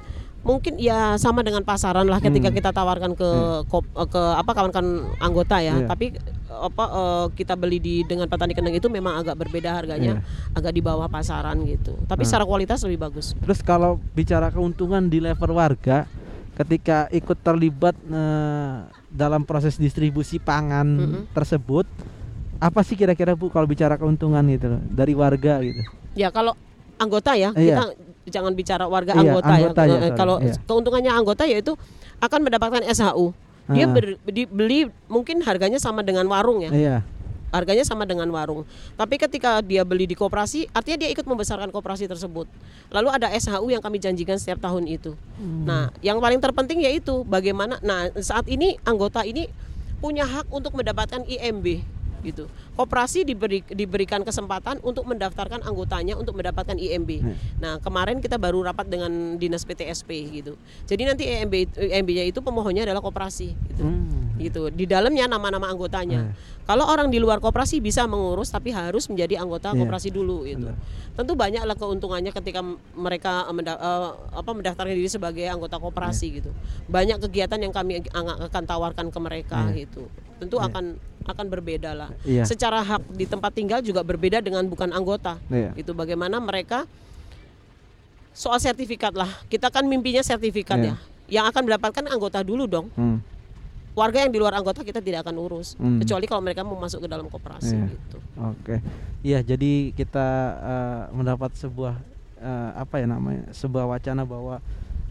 mungkin 0.42 0.74
ya 0.74 1.14
sama 1.16 1.40
dengan 1.40 1.62
pasaran 1.62 2.02
lah 2.04 2.18
ketika 2.18 2.50
Hmm. 2.50 2.56
kita 2.56 2.70
tawarkan 2.70 3.14
ke 3.14 3.30
kop- 3.66 3.86
eh, 3.88 4.08
ke 4.08 4.22
apa 4.34 4.50
kawan-kawan 4.50 4.88
anggota 5.16 5.56
ya 5.56 5.74
Iya. 5.76 5.86
tapi 5.86 6.18
apa 6.48 6.84
eh, 6.84 7.26
kita 7.34 7.54
beli 7.54 7.78
di 7.78 7.94
dengan 8.02 8.26
petani 8.26 8.50
kendeng 8.50 8.74
itu 8.74 8.86
memang 8.88 9.16
agak 9.16 9.38
berbeda 9.38 9.70
harganya 9.72 10.18
agak 10.52 10.72
di 10.72 10.80
bawah 10.80 11.06
pasaran 11.06 11.62
gitu 11.64 11.94
tapi. 12.04 12.22
Nah. 12.22 12.28
secara 12.28 12.44
kualitas 12.44 12.82
lebih 12.82 12.98
bagus 13.00 13.32
terus 13.34 13.60
kalau 13.60 14.02
bicara 14.12 14.50
keuntungan 14.50 15.06
di 15.06 15.18
level 15.18 15.52
warga 15.52 16.10
ketika 16.52 17.06
ikut 17.08 17.38
terlibat 17.38 17.94
eh, 18.02 18.76
dalam 19.08 19.42
proses 19.42 19.76
distribusi 19.76 20.36
pangan 20.36 20.86
Mm-mm. 20.88 21.22
tersebut 21.30 21.86
apa 22.58 22.82
sih 22.82 22.94
kira-kira 22.94 23.32
Bu 23.32 23.46
kalau 23.46 23.64
bicara 23.64 23.94
keuntungan 23.94 24.42
gitu 24.48 24.66
loh 24.68 24.82
dari 24.84 25.14
warga 25.14 25.58
gitu 25.60 25.82
Ya 26.12 26.28
kalau 26.28 26.52
anggota 26.96 27.32
ya 27.32 27.50
Iya. 27.52 27.78
kita 27.80 27.84
jangan 28.24 28.52
bicara 28.52 28.84
warga 28.84 29.12
Iya, 29.12 29.22
anggota, 29.24 29.48
anggota 29.48 29.82
ya. 29.82 29.90
ya, 29.90 29.98
Eh. 30.02 30.12
Kalau 30.14 30.36
Iya. 30.38 30.54
keuntungannya 30.62 31.12
anggota 31.12 31.42
yaitu 31.44 31.72
akan 32.18 32.40
mendapatkan 32.42 32.82
SHU. 32.84 33.34
Dia 33.68 33.86
Ah. 33.86 33.90
ber- 33.90 34.18
dibeli 34.24 34.80
mungkin 35.06 35.40
harganya 35.40 35.78
sama 35.78 36.02
dengan 36.02 36.26
warung 36.26 36.60
ya. 36.60 36.70
Iya. 36.70 36.96
Harganya 37.48 37.84
sama 37.84 38.08
dengan 38.08 38.24
warung. 38.28 38.64
Tapi 38.96 39.20
ketika 39.20 39.60
dia 39.60 39.84
beli 39.84 40.08
di 40.08 40.16
koperasi, 40.16 40.72
artinya 40.72 41.04
dia 41.04 41.10
ikut 41.12 41.22
membesarkan 41.22 41.68
koperasi 41.68 42.08
tersebut. 42.08 42.48
Lalu 42.88 43.08
ada 43.12 43.28
SHU 43.28 43.68
yang 43.68 43.78
kami 43.78 44.00
janjikan 44.00 44.34
setiap 44.34 44.56
tahun 44.58 44.88
itu. 44.88 45.12
Hmm. 45.36 45.68
Nah, 45.68 45.82
yang 46.00 46.16
paling 46.16 46.40
terpenting 46.40 46.80
yaitu 46.80 47.22
bagaimana 47.22 47.76
nah 47.80 48.08
saat 48.18 48.48
ini 48.48 48.80
anggota 48.82 49.20
ini 49.22 49.52
punya 50.00 50.24
hak 50.24 50.48
untuk 50.48 50.72
mendapatkan 50.72 51.22
IMB 51.22 51.84
gitu. 52.22 52.46
Koperasi 52.74 53.26
diberi 53.26 53.60
diberikan 53.66 54.22
kesempatan 54.22 54.78
untuk 54.80 55.04
mendaftarkan 55.04 55.62
anggotanya 55.62 56.14
untuk 56.14 56.38
mendapatkan 56.38 56.78
IMB. 56.78 57.10
Hmm. 57.20 57.34
Nah, 57.58 57.74
kemarin 57.82 58.22
kita 58.22 58.38
baru 58.38 58.62
rapat 58.64 58.88
dengan 58.88 59.36
Dinas 59.36 59.66
PTSP 59.66 60.10
gitu. 60.32 60.54
Jadi 60.86 61.02
nanti 61.04 61.22
IMB 61.26 61.54
IMB-nya 61.76 62.24
itu 62.24 62.40
pemohonnya 62.40 62.86
adalah 62.86 63.02
koperasi 63.02 63.52
gitu. 63.74 63.84
Hmm. 63.84 64.38
Gitu. 64.38 64.72
Di 64.72 64.86
dalamnya 64.86 65.28
nama-nama 65.28 65.68
anggotanya. 65.68 66.32
Kalau 66.62 66.86
orang 66.86 67.10
di 67.10 67.18
luar 67.18 67.42
koperasi 67.42 67.82
bisa 67.82 68.06
mengurus 68.06 68.48
tapi 68.48 68.70
harus 68.70 69.10
menjadi 69.10 69.42
anggota 69.42 69.74
Iya. 69.74 69.82
koperasi 69.82 70.08
dulu 70.14 70.46
gitu. 70.46 70.70
Benar. 70.70 70.78
Tentu 71.12 71.32
banyaklah 71.36 71.76
keuntungannya 71.76 72.32
ketika 72.32 72.64
mereka 72.96 73.44
menda- 73.50 73.76
eh, 73.76 74.10
apa 74.32 74.50
mendaftarkan 74.54 74.94
diri 74.94 75.10
sebagai 75.10 75.44
anggota 75.44 75.76
koperasi 75.76 76.26
Iya. 76.30 76.34
gitu. 76.40 76.50
Banyak 76.86 77.18
kegiatan 77.28 77.58
yang 77.60 77.74
kami 77.74 78.06
akan 78.08 78.62
tawarkan 78.64 79.10
ke 79.10 79.18
mereka 79.20 79.58
Iya. 79.68 79.84
gitu. 79.84 80.06
Tentu 80.42 80.58
akan 80.58 80.98
akan 81.22 81.46
berbeda 81.46 81.94
lah. 81.94 82.10
Iya. 82.26 82.42
Secara 82.42 82.82
hak 82.82 83.14
di 83.14 83.30
tempat 83.30 83.54
tinggal 83.54 83.78
juga 83.78 84.02
berbeda 84.02 84.42
dengan 84.42 84.66
bukan 84.66 84.90
anggota. 84.90 85.38
Iya. 85.46 85.70
Itu 85.78 85.94
bagaimana 85.94 86.42
mereka 86.42 86.82
soal 88.34 88.58
sertifikat 88.58 89.14
lah. 89.14 89.30
Kita 89.46 89.70
kan 89.70 89.86
mimpinya 89.86 90.18
sertifikat 90.18 90.78
Iya. 90.82 90.94
ya. 91.30 91.40
Yang 91.40 91.44
akan 91.54 91.62
mendapatkan 91.70 92.04
anggota 92.10 92.42
dulu 92.42 92.66
dong. 92.66 92.90
Hmm. 92.98 93.22
Warga 93.92 94.24
yang 94.24 94.32
di 94.32 94.40
luar 94.40 94.56
anggota 94.56 94.80
kita 94.82 94.98
tidak 94.98 95.22
akan 95.22 95.36
urus. 95.38 95.76
Hmm. 95.76 96.00
Kecuali 96.00 96.24
kalau 96.26 96.42
mereka 96.42 96.64
mau 96.64 96.74
masuk 96.74 97.04
ke 97.04 97.08
dalam 97.08 97.28
koperasi 97.28 97.76
Iya. 97.76 97.86
gitu. 97.92 98.18
Oke, 98.42 98.76
iya 99.22 99.38
jadi 99.44 99.92
kita 99.94 100.26
eh, 100.58 101.00
mendapat 101.14 101.52
sebuah 101.54 101.94
eh, 102.42 102.70
apa 102.74 102.98
ya 102.98 103.06
namanya 103.06 103.52
sebuah 103.54 103.84
wacana 103.86 104.26
bahwa 104.26 104.58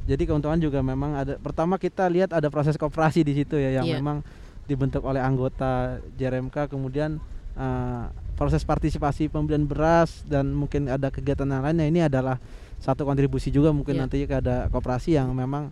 jadi 0.04 0.26
keuntungan 0.26 0.58
juga 0.58 0.82
memang 0.82 1.14
ada. 1.16 1.34
Pertama 1.38 1.78
kita 1.78 2.10
lihat 2.10 2.34
ada 2.34 2.50
proses 2.50 2.74
koperasi 2.76 3.22
di 3.22 3.38
situ 3.38 3.56
ya 3.56 3.80
yang 3.80 3.86
Iya. 3.88 3.96
memang 4.02 4.26
dibentuk 4.66 5.02
oleh 5.04 5.20
anggota 5.20 5.98
JRMK, 6.16 6.70
kemudian 6.70 7.18
eh, 7.56 8.04
proses 8.36 8.66
partisipasi 8.66 9.30
pembelian 9.30 9.70
beras 9.70 10.26
dan 10.26 10.50
mungkin 10.50 10.90
ada 10.90 11.14
kegiatan 11.14 11.46
yang 11.46 11.62
lainnya 11.62 11.86
ini 11.86 12.02
adalah 12.02 12.42
satu 12.82 13.06
kontribusi 13.06 13.54
juga 13.54 13.70
mungkin 13.70 13.94
Iya. 13.94 14.02
nanti 14.10 14.18
ada 14.26 14.66
koperasi 14.74 15.14
yang 15.14 15.30
memang 15.36 15.70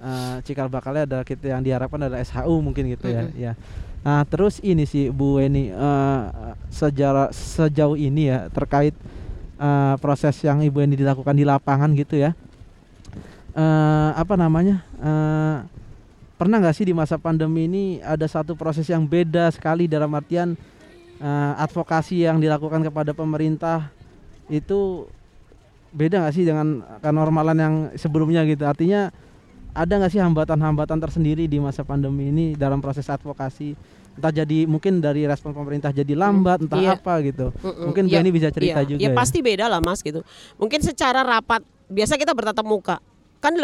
eh, 0.00 0.36
cikal 0.44 0.68
bakalnya 0.68 1.04
ada 1.08 1.18
kita 1.24 1.52
yang 1.56 1.64
diharapkan 1.64 2.04
adalah 2.04 2.20
SHU 2.20 2.60
mungkin 2.60 2.88
gitu 2.92 3.08
ya. 3.08 3.24
Mm-mm. 3.24 3.36
Ya. 3.40 3.52
Nah, 4.00 4.24
terus 4.24 4.60
ini 4.60 4.84
sih 4.84 5.08
Bu 5.08 5.40
Weni 5.40 5.72
eh, 5.72 6.22
sejarah 6.68 7.32
sejauh 7.32 7.96
ini 7.96 8.28
ya 8.28 8.48
terkait 8.52 8.92
eh, 9.56 9.94
proses 10.00 10.36
yang 10.44 10.60
Ibu 10.60 10.80
Weni 10.84 10.96
dilakukan 10.96 11.32
di 11.32 11.44
lapangan 11.44 11.92
gitu 11.96 12.16
ya. 12.20 12.32
Eh, 13.50 14.10
apa 14.14 14.34
namanya? 14.36 14.84
eh, 15.02 15.56
pernah 16.40 16.56
nggak 16.56 16.72
sih 16.72 16.88
di 16.88 16.96
masa 16.96 17.20
pandemi 17.20 17.68
ini 17.68 17.84
ada 18.00 18.24
satu 18.24 18.56
proses 18.56 18.88
yang 18.88 19.04
beda 19.04 19.52
sekali 19.52 19.84
dalam 19.84 20.08
artian 20.16 20.56
eh, 21.20 21.52
advokasi 21.60 22.24
yang 22.24 22.40
dilakukan 22.40 22.80
kepada 22.80 23.12
pemerintah 23.12 23.92
itu 24.48 25.04
beda 25.92 26.24
nggak 26.24 26.32
sih 26.32 26.48
dengan 26.48 26.80
kenormalan 27.04 27.58
yang 27.60 27.74
sebelumnya 28.00 28.40
gitu? 28.48 28.64
Artinya 28.64 29.12
ada 29.76 29.92
nggak 30.00 30.16
sih 30.16 30.22
hambatan-hambatan 30.24 30.96
tersendiri 30.96 31.44
di 31.44 31.60
masa 31.60 31.84
pandemi 31.84 32.32
ini 32.32 32.56
dalam 32.56 32.80
proses 32.80 33.04
advokasi 33.12 33.76
entah 34.16 34.32
jadi 34.34 34.66
mungkin 34.66 34.98
dari 34.98 35.22
respon 35.28 35.54
pemerintah 35.54 35.94
jadi 35.94 36.18
lambat 36.18 36.66
entah 36.66 36.82
iya. 36.82 36.98
apa 36.98 37.22
gitu 37.22 37.54
mungkin 37.78 38.10
Bu 38.10 38.12
Ya, 38.12 38.18
Eni 38.18 38.34
bisa 38.34 38.50
cerita 38.50 38.82
iya. 38.82 38.88
juga 38.90 38.98
Ya 38.98 39.08
ya 39.08 39.14
pasti 39.14 39.38
beda 39.38 39.70
lah 39.70 39.78
mas 39.78 40.02
gitu. 40.02 40.26
Mungkin 40.58 40.82
secara 40.82 41.22
rapat 41.22 41.62
biasa 41.86 42.18
kita 42.18 42.34
bertatap 42.34 42.66
muka 42.66 42.96
kan 43.38 43.54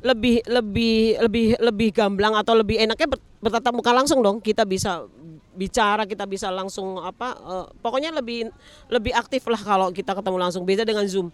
lebih 0.00 0.40
lebih 0.48 1.20
lebih 1.20 1.46
lebih 1.60 1.88
gamblang 1.92 2.32
atau 2.32 2.56
lebih 2.56 2.80
enaknya 2.80 3.08
ber- 3.08 3.22
bertatap 3.44 3.72
muka 3.76 3.92
langsung 3.92 4.24
dong. 4.24 4.40
Kita 4.40 4.64
bisa 4.64 5.04
bicara, 5.52 6.08
kita 6.08 6.24
bisa 6.24 6.48
langsung 6.48 6.96
apa? 7.00 7.36
eh, 7.36 7.66
pokoknya 7.84 8.14
lebih 8.14 8.48
lebih 8.88 9.12
aktif 9.12 9.44
lah 9.48 9.60
kalau 9.60 9.92
kita 9.92 10.16
ketemu 10.16 10.38
langsung. 10.40 10.64
Beda 10.64 10.88
dengan 10.88 11.04
zoom. 11.04 11.28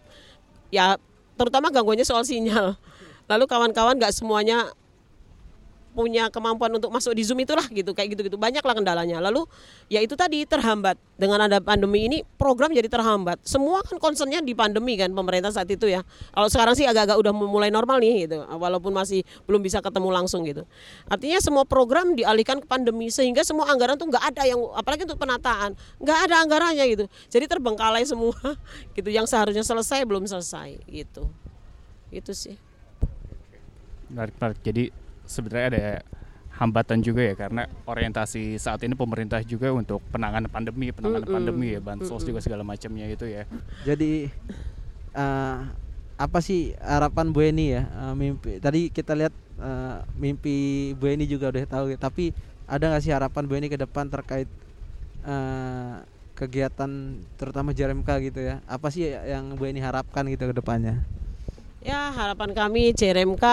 Ya 0.75 0.99
terutama 1.39 1.71
gangguannya 1.71 2.07
soal 2.07 2.27
sinyal. 2.27 2.75
Lalu 3.27 3.45
kawan-kawan 3.47 3.99
nggak 3.99 4.15
semuanya 4.15 4.71
punya 5.97 6.29
kemampuan 6.29 6.69
untuk 6.77 6.93
masuk 6.93 7.17
di 7.17 7.25
Zoom 7.25 7.41
itulah 7.41 7.65
gitu 7.73 7.97
kayak 7.97 8.13
gitu-gitu. 8.13 8.37
Banyak 8.37 8.61
lah 8.61 8.75
kendalanya. 8.77 9.25
Lalu 9.25 9.49
ya 9.89 10.05
itu 10.05 10.13
tadi 10.13 10.45
terhambat. 10.45 11.01
Dengan 11.17 11.49
ada 11.49 11.65
pandemi 11.65 12.05
ini 12.05 12.21
program 12.37 12.77
jadi 12.77 12.93
terhambat. 12.93 13.41
Semua 13.41 13.81
kan 13.81 13.97
concernnya 13.97 14.45
di 14.45 14.53
pandemi 14.53 15.01
kan 15.01 15.09
pemerintah 15.17 15.49
saat 15.49 15.73
itu 15.73 15.89
ya. 15.89 16.05
Kalau 16.37 16.53
sekarang 16.53 16.77
sih 16.77 16.85
agak-agak 16.85 17.17
udah 17.17 17.33
mulai 17.33 17.73
normal 17.73 17.97
nih 18.05 18.29
gitu. 18.29 18.45
Walaupun 18.45 18.93
masih 18.93 19.25
belum 19.49 19.65
bisa 19.65 19.81
ketemu 19.81 20.13
langsung 20.13 20.45
gitu. 20.45 20.69
Artinya 21.09 21.41
semua 21.41 21.65
program 21.65 22.13
dialihkan 22.13 22.61
ke 22.61 22.69
pandemi 22.69 23.09
sehingga 23.09 23.41
semua 23.41 23.73
anggaran 23.73 23.97
tuh 23.97 24.13
nggak 24.13 24.37
ada 24.37 24.43
yang 24.45 24.61
apalagi 24.77 25.09
untuk 25.09 25.17
penataan 25.17 25.73
nggak 25.97 26.19
ada 26.29 26.35
anggarannya 26.45 26.85
gitu. 26.93 27.05
Jadi 27.33 27.45
terbengkalai 27.49 28.05
semua 28.05 28.37
gitu 28.97 29.09
yang 29.09 29.25
seharusnya 29.25 29.65
selesai 29.65 30.05
belum 30.05 30.29
selesai 30.29 30.77
gitu. 30.85 31.33
Itu 32.13 32.37
sih. 32.37 32.61
Menarik, 34.13 34.35
menarik. 34.39 34.61
Jadi 34.63 34.85
sebenarnya 35.27 35.67
ada 35.71 35.85
hambatan 36.57 37.05
juga 37.05 37.21
ya 37.21 37.35
karena 37.37 37.69
orientasi 37.85 38.57
saat 38.57 38.81
ini 38.81 38.97
pemerintah 38.97 39.45
juga 39.45 39.69
untuk 39.77 40.01
penanganan 40.09 40.49
pandemi, 40.49 40.89
penanganan 40.89 41.29
Mm-mm. 41.29 41.37
pandemi 41.37 41.77
ya, 41.77 41.81
bansos 41.85 42.25
juga 42.25 42.41
segala 42.41 42.65
macamnya 42.65 43.05
itu 43.13 43.29
ya. 43.29 43.45
jadi 43.85 44.33
eh, 45.13 45.59
apa 46.17 46.39
sih 46.41 46.73
harapan 46.81 47.29
Bu 47.29 47.45
Eni 47.45 47.77
ya 47.77 47.85
Eh, 47.85 48.15
mimpi 48.17 48.57
tadi 48.57 48.89
kita 48.89 49.13
lihat 49.13 49.35
eh, 49.61 49.97
mimpi 50.17 50.57
Bu 50.97 51.13
Eni 51.13 51.29
juga 51.29 51.53
udah 51.53 51.65
tahu 51.69 51.93
tapi 52.01 52.33
ada 52.65 52.89
nggak 52.89 53.03
sih 53.05 53.13
harapan 53.13 53.45
Bu 53.45 53.53
Eni 53.61 53.69
ke 53.69 53.77
depan 53.77 54.09
terkait 54.09 54.49
eh, 55.29 55.95
kegiatan 56.37 57.21
terutama 57.37 57.73
JRMK 57.77 58.33
gitu 58.33 58.41
ya 58.45 58.65
apa 58.65 58.89
sih 58.89 59.13
yang 59.13 59.61
Bu 59.61 59.69
Eni 59.69 59.85
harapkan 59.85 60.25
gitu 60.29 60.49
ke 60.49 60.57
depannya 60.57 61.05
Ya 61.87 62.11
harapan 62.11 62.51
kami 62.51 62.91
JRMK 62.97 63.45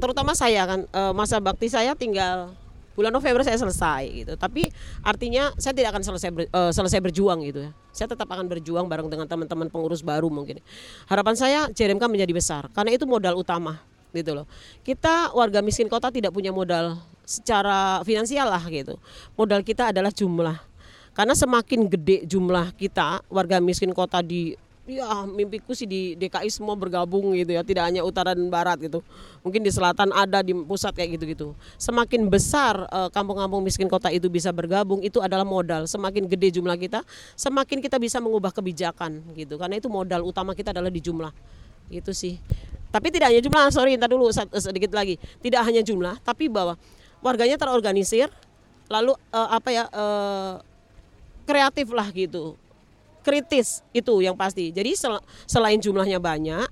terutama 0.00 0.32
saya 0.32 0.66
kan 0.66 0.80
eh, 0.88 1.12
masa 1.12 1.38
bakti 1.38 1.68
saya 1.68 1.94
tinggal 1.94 2.56
bulan 2.98 3.14
November 3.14 3.40
saya 3.46 3.56
selesai 3.56 4.02
gitu. 4.12 4.32
Tapi 4.36 4.68
artinya 5.00 5.54
saya 5.56 5.72
tidak 5.72 5.96
akan 5.96 6.02
selesai 6.04 6.30
ber- 6.34 6.50
eh, 6.50 6.72
selesai 6.74 7.00
berjuang 7.00 7.40
gitu 7.46 7.64
ya. 7.64 7.70
Saya 7.94 8.06
tetap 8.10 8.28
akan 8.28 8.44
berjuang 8.50 8.86
bareng 8.90 9.08
dengan 9.08 9.24
teman-teman 9.24 9.72
pengurus 9.72 10.04
baru 10.04 10.28
mungkin. 10.28 10.60
Harapan 11.06 11.34
saya 11.38 11.60
JRMK 11.70 12.04
menjadi 12.10 12.32
besar 12.34 12.62
karena 12.74 12.92
itu 12.92 13.06
modal 13.06 13.38
utama 13.38 13.80
gitu 14.12 14.34
loh. 14.34 14.46
Kita 14.82 15.30
warga 15.32 15.62
miskin 15.62 15.86
kota 15.86 16.10
tidak 16.10 16.34
punya 16.34 16.50
modal 16.50 16.98
secara 17.22 18.02
finansial 18.02 18.50
lah 18.50 18.62
gitu. 18.66 18.98
Modal 19.38 19.62
kita 19.62 19.94
adalah 19.94 20.10
jumlah. 20.10 20.58
Karena 21.10 21.34
semakin 21.34 21.90
gede 21.90 22.22
jumlah 22.26 22.74
kita 22.78 23.26
warga 23.26 23.58
miskin 23.58 23.90
kota 23.90 24.22
di 24.22 24.54
ya 24.98 25.22
mimpiku 25.28 25.70
sih 25.70 25.86
di 25.86 26.18
DKI 26.18 26.50
semua 26.50 26.74
bergabung 26.74 27.30
gitu 27.38 27.54
ya, 27.54 27.62
tidak 27.62 27.86
hanya 27.86 28.02
utara 28.02 28.34
dan 28.34 28.50
barat 28.50 28.80
gitu. 28.82 29.04
Mungkin 29.46 29.62
di 29.62 29.70
selatan 29.70 30.10
ada 30.10 30.42
di 30.42 30.50
pusat 30.56 30.90
kayak 30.96 31.20
gitu-gitu. 31.20 31.54
Semakin 31.78 32.26
besar 32.26 32.90
eh, 32.90 33.08
kampung-kampung 33.14 33.62
miskin 33.62 33.86
kota 33.86 34.10
itu 34.10 34.26
bisa 34.26 34.50
bergabung 34.50 35.04
itu 35.04 35.22
adalah 35.22 35.46
modal. 35.46 35.86
Semakin 35.86 36.26
gede 36.26 36.58
jumlah 36.58 36.74
kita, 36.74 37.04
semakin 37.38 37.78
kita 37.78 38.00
bisa 38.02 38.18
mengubah 38.18 38.50
kebijakan 38.50 39.22
gitu. 39.38 39.54
Karena 39.60 39.78
itu 39.78 39.86
modal 39.86 40.26
utama 40.26 40.56
kita 40.56 40.74
adalah 40.74 40.90
di 40.90 40.98
jumlah. 40.98 41.30
Itu 41.92 42.10
sih. 42.10 42.40
Tapi 42.90 43.14
tidak 43.14 43.30
hanya 43.30 43.42
jumlah, 43.44 43.70
sorry, 43.70 43.94
entar 43.94 44.10
dulu 44.10 44.34
sat- 44.34 44.50
sedikit 44.58 44.90
lagi. 44.96 45.14
Tidak 45.38 45.62
hanya 45.62 45.78
jumlah, 45.78 46.18
tapi 46.26 46.50
bahwa 46.50 46.74
warganya 47.22 47.54
terorganisir, 47.54 48.26
lalu 48.90 49.14
eh, 49.30 49.48
apa 49.54 49.68
ya 49.70 49.84
eh, 49.86 50.54
kreatif 51.46 51.90
lah 51.90 52.08
gitu 52.10 52.54
kritis 53.20 53.84
itu 53.92 54.24
yang 54.24 54.34
pasti. 54.34 54.72
Jadi 54.72 54.96
sel- 54.96 55.24
selain 55.46 55.78
jumlahnya 55.78 56.18
banyak 56.20 56.68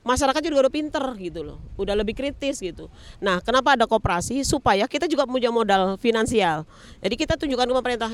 masyarakat 0.00 0.40
juga 0.40 0.66
udah 0.66 0.72
pinter 0.72 1.04
gitu 1.20 1.44
loh 1.44 1.58
udah 1.76 1.92
lebih 1.92 2.16
kritis 2.16 2.60
gitu. 2.60 2.88
Nah 3.20 3.40
kenapa 3.44 3.76
ada 3.76 3.84
koperasi? 3.84 4.40
Supaya 4.44 4.88
kita 4.88 5.04
juga 5.04 5.28
punya 5.28 5.52
modal 5.52 6.00
finansial. 6.00 6.64
Jadi 7.04 7.14
kita 7.16 7.36
tunjukkan 7.36 7.68
ke 7.68 7.74
pemerintah 7.76 8.10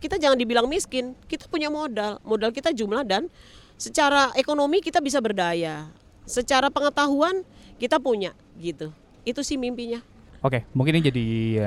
kita 0.00 0.16
jangan 0.20 0.36
dibilang 0.36 0.66
miskin 0.68 1.12
kita 1.28 1.48
punya 1.48 1.68
modal. 1.68 2.20
Modal 2.24 2.52
kita 2.52 2.72
jumlah 2.72 3.04
dan 3.04 3.28
secara 3.76 4.32
ekonomi 4.36 4.80
kita 4.80 5.00
bisa 5.04 5.20
berdaya. 5.20 5.88
Secara 6.24 6.72
pengetahuan 6.72 7.44
kita 7.76 8.00
punya 8.00 8.32
gitu. 8.56 8.90
Itu 9.22 9.44
sih 9.44 9.60
mimpinya. 9.60 10.00
Oke, 10.40 10.64
mungkin 10.72 10.98
ini 10.98 11.02
jadi 11.10 11.24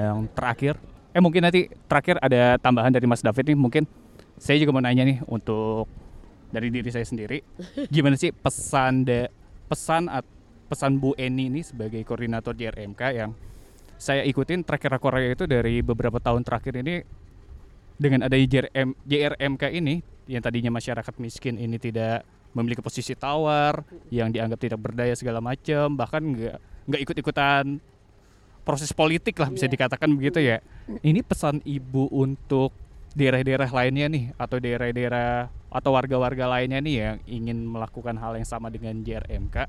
yang 0.10 0.26
terakhir. 0.34 0.78
Eh 1.10 1.22
mungkin 1.22 1.42
nanti 1.42 1.70
terakhir 1.89 2.22
ada 2.22 2.58
tambahan 2.62 2.94
dari 2.94 3.06
Mas 3.10 3.22
David 3.22 3.54
nih 3.54 3.58
mungkin 3.58 3.84
saya 4.39 4.58
juga 4.58 4.71
mau 4.71 4.82
nanya 4.82 5.04
nih 5.04 5.19
untuk 5.28 5.86
dari 6.49 6.71
diri 6.71 6.89
saya 6.89 7.04
sendiri 7.04 7.43
gimana 7.93 8.15
sih 8.15 8.32
pesan 8.32 9.04
de, 9.04 9.28
pesan 9.67 10.08
at- 10.08 10.28
pesan 10.65 10.97
Bu 10.97 11.13
Eni 11.13 11.49
ini 11.49 11.62
sebagai 11.62 12.02
koordinator 12.02 12.54
JRMK 12.54 13.02
yang 13.12 13.34
saya 13.99 14.23
ikutin 14.23 14.63
track 14.63 14.88
recordnya 14.88 15.34
itu 15.34 15.43
dari 15.43 15.82
beberapa 15.82 16.17
tahun 16.17 16.41
terakhir 16.41 16.80
ini 16.80 17.04
dengan 17.99 18.23
adanya 18.23 18.47
JRM, 18.47 18.95
JRMK 19.04 19.63
ini 19.75 19.99
yang 20.25 20.39
tadinya 20.39 20.71
masyarakat 20.71 21.12
miskin 21.19 21.60
ini 21.60 21.75
tidak 21.75 22.23
memiliki 22.56 22.80
posisi 22.80 23.12
tawar 23.12 23.84
yang 24.08 24.32
dianggap 24.32 24.58
tidak 24.58 24.80
berdaya 24.80 25.13
segala 25.13 25.43
macam 25.43 25.93
bahkan 25.93 26.21
nggak 26.23 26.58
nggak 26.88 27.02
ikut-ikutan 27.04 27.78
proses 28.63 28.93
politik 28.93 29.36
lah 29.38 29.49
bisa 29.49 29.65
Iya. 29.65 29.73
dikatakan 29.73 30.10
begitu 30.13 30.39
ya. 30.39 30.62
Ini 31.02 31.25
pesan 31.25 31.60
ibu 31.65 32.06
untuk 32.13 32.69
daerah-daerah 33.17 33.69
lainnya 33.69 34.06
nih 34.10 34.24
atau 34.38 34.58
daerah-daerah 34.62 35.50
atau 35.69 35.89
warga-warga 35.93 36.45
lainnya 36.45 36.80
nih 36.82 36.95
yang 36.95 37.17
ingin 37.26 37.58
melakukan 37.65 38.17
hal 38.17 38.38
yang 38.38 38.45
sama 38.45 38.69
dengan 38.69 39.02
JRMK 39.02 39.65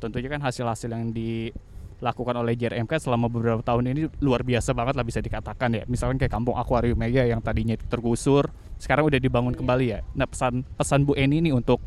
tentunya 0.00 0.28
kan 0.28 0.40
hasil-hasil 0.44 0.88
yang 0.92 1.08
dilakukan 1.12 2.36
oleh 2.36 2.52
JRMK 2.56 3.00
selama 3.00 3.28
beberapa 3.32 3.60
tahun 3.64 3.92
ini 3.92 4.02
luar 4.20 4.44
biasa 4.44 4.72
banget 4.76 4.96
lah 4.96 5.04
bisa 5.04 5.20
dikatakan 5.20 5.72
ya 5.72 5.82
misalnya 5.88 6.24
kayak 6.24 6.32
kampung 6.32 6.56
akuarium 6.56 6.96
Mega 6.96 7.24
yang 7.24 7.40
tadinya 7.40 7.76
tergusur 7.76 8.48
sekarang 8.76 9.08
udah 9.08 9.20
dibangun 9.20 9.52
Iya. 9.56 9.60
kembali 9.60 9.86
ya 9.88 10.00
nah 10.16 10.26
pesan 10.28 10.64
pesan 10.76 11.04
Bu 11.08 11.16
Eni 11.16 11.40
nih 11.44 11.52
untuk 11.56 11.80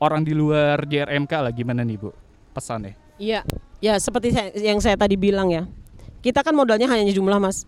orang 0.00 0.24
di 0.24 0.36
luar 0.36 0.84
JRMK 0.84 1.32
lah 1.32 1.52
gimana 1.52 1.80
nih 1.84 1.96
Bu 2.00 2.12
pesannya 2.52 3.04
Iya, 3.14 3.46
ya 3.78 3.94
seperti 3.94 4.34
yang 4.58 4.82
saya 4.82 4.98
tadi 4.98 5.14
bilang 5.14 5.46
ya. 5.46 5.70
Kita 6.18 6.42
kan 6.42 6.50
modalnya 6.50 6.90
hanya 6.90 7.06
jumlah, 7.14 7.38
Mas. 7.38 7.62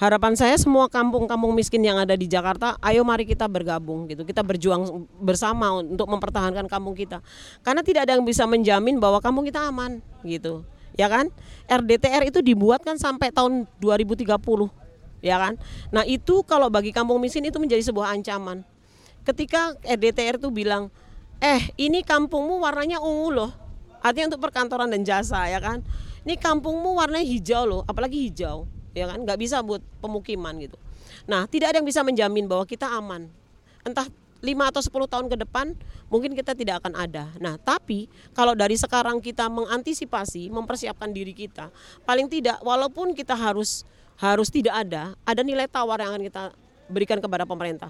Harapan 0.00 0.32
saya 0.32 0.56
semua 0.56 0.88
kampung-kampung 0.88 1.52
miskin 1.52 1.84
yang 1.84 2.00
ada 2.00 2.16
di 2.16 2.24
Jakarta, 2.24 2.80
ayo 2.80 3.04
mari 3.04 3.28
kita 3.28 3.44
bergabung 3.44 4.08
gitu. 4.08 4.24
Kita 4.24 4.40
berjuang 4.40 5.04
bersama 5.20 5.76
untuk 5.76 6.08
mempertahankan 6.08 6.64
kampung 6.72 6.96
kita. 6.96 7.20
Karena 7.60 7.84
tidak 7.84 8.08
ada 8.08 8.16
yang 8.16 8.24
bisa 8.24 8.48
menjamin 8.48 8.96
bahwa 8.96 9.20
kampung 9.20 9.44
kita 9.44 9.60
aman 9.68 10.00
gitu. 10.24 10.64
Ya 10.96 11.12
kan? 11.12 11.28
RDTR 11.68 12.32
itu 12.32 12.40
dibuat 12.40 12.80
kan 12.80 12.96
sampai 12.96 13.28
tahun 13.28 13.68
2030. 13.76 14.24
Ya 15.20 15.36
kan? 15.36 15.60
Nah, 15.92 16.08
itu 16.08 16.40
kalau 16.48 16.72
bagi 16.72 16.96
kampung 16.96 17.20
miskin 17.20 17.44
itu 17.44 17.60
menjadi 17.60 17.84
sebuah 17.84 18.16
ancaman. 18.16 18.64
Ketika 19.20 19.76
RDTR 19.84 20.40
itu 20.40 20.48
bilang, 20.48 20.88
"Eh, 21.44 21.60
ini 21.76 22.00
kampungmu 22.00 22.56
warnanya 22.56 23.04
ungu 23.04 23.28
loh." 23.36 23.52
Artinya 24.00 24.32
untuk 24.32 24.48
perkantoran 24.48 24.88
dan 24.88 25.04
jasa 25.04 25.44
ya 25.44 25.60
kan. 25.60 25.84
Ini 26.24 26.40
kampungmu 26.40 26.96
warnanya 26.96 27.28
hijau 27.28 27.68
loh, 27.68 27.82
apalagi 27.84 28.32
hijau 28.32 28.79
ya 28.96 29.10
kan 29.10 29.22
nggak 29.22 29.38
bisa 29.38 29.62
buat 29.62 29.82
pemukiman 30.02 30.54
gitu 30.60 30.76
nah 31.28 31.46
tidak 31.46 31.74
ada 31.74 31.76
yang 31.82 31.88
bisa 31.88 32.00
menjamin 32.02 32.46
bahwa 32.46 32.64
kita 32.64 32.86
aman 32.88 33.30
entah 33.86 34.06
5 34.40 34.70
atau 34.72 34.80
10 34.80 35.12
tahun 35.12 35.26
ke 35.28 35.36
depan 35.44 35.76
mungkin 36.08 36.32
kita 36.32 36.56
tidak 36.56 36.80
akan 36.80 36.96
ada. 36.96 37.28
Nah, 37.36 37.60
tapi 37.60 38.08
kalau 38.32 38.56
dari 38.56 38.74
sekarang 38.74 39.20
kita 39.20 39.52
mengantisipasi, 39.52 40.48
mempersiapkan 40.48 41.12
diri 41.12 41.36
kita, 41.36 41.68
paling 42.08 42.26
tidak 42.26 42.56
walaupun 42.64 43.12
kita 43.12 43.36
harus 43.36 43.84
harus 44.16 44.48
tidak 44.48 44.76
ada, 44.76 45.16
ada 45.24 45.40
nilai 45.44 45.68
tawar 45.68 46.00
yang 46.00 46.16
akan 46.16 46.24
kita 46.24 46.42
berikan 46.88 47.20
kepada 47.20 47.44
pemerintah. 47.44 47.88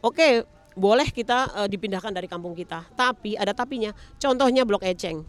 Oke, 0.00 0.44
boleh 0.76 1.08
kita 1.12 1.52
uh, 1.52 1.68
dipindahkan 1.68 2.12
dari 2.12 2.28
kampung 2.28 2.56
kita, 2.56 2.88
tapi 2.96 3.36
ada 3.36 3.52
tapinya. 3.52 3.92
Contohnya 4.16 4.64
Blok 4.64 4.84
Eceng. 4.84 5.24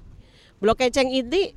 Blok 0.64 0.80
Eceng 0.80 1.12
ini 1.12 1.52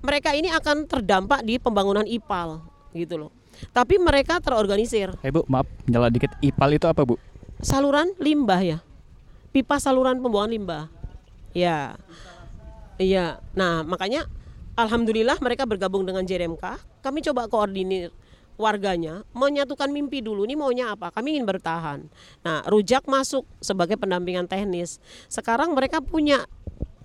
mereka 0.00 0.32
ini 0.32 0.48
akan 0.52 0.88
terdampak 0.88 1.44
di 1.44 1.60
pembangunan 1.60 2.04
IPAL 2.04 2.60
gitu 2.96 3.26
loh. 3.26 3.30
Tapi 3.76 4.00
mereka 4.00 4.40
terorganisir. 4.40 5.12
Eh 5.20 5.32
Bu, 5.32 5.44
maaf, 5.44 5.68
nyala 5.84 6.08
dikit. 6.08 6.32
IPAL 6.40 6.80
itu 6.80 6.86
apa 6.88 7.04
Bu? 7.04 7.20
Saluran 7.60 8.16
limbah 8.16 8.60
ya. 8.64 8.78
Pipa 9.52 9.76
saluran 9.76 10.16
pembuangan 10.24 10.52
limbah. 10.52 10.84
Ya. 11.52 12.00
Iya. 12.96 13.44
Nah, 13.52 13.84
makanya 13.84 14.24
alhamdulillah 14.80 15.36
mereka 15.44 15.68
bergabung 15.68 16.08
dengan 16.08 16.24
JRMK. 16.24 16.64
Kami 17.04 17.18
coba 17.20 17.50
koordinir 17.52 18.14
warganya 18.60 19.24
menyatukan 19.32 19.88
mimpi 19.88 20.20
dulu 20.20 20.44
ini 20.44 20.52
maunya 20.52 20.92
apa 20.92 21.08
kami 21.08 21.32
ingin 21.32 21.48
bertahan 21.48 22.12
nah 22.44 22.60
rujak 22.68 23.08
masuk 23.08 23.48
sebagai 23.64 23.96
pendampingan 23.96 24.44
teknis 24.44 25.00
sekarang 25.32 25.72
mereka 25.72 26.04
punya 26.04 26.44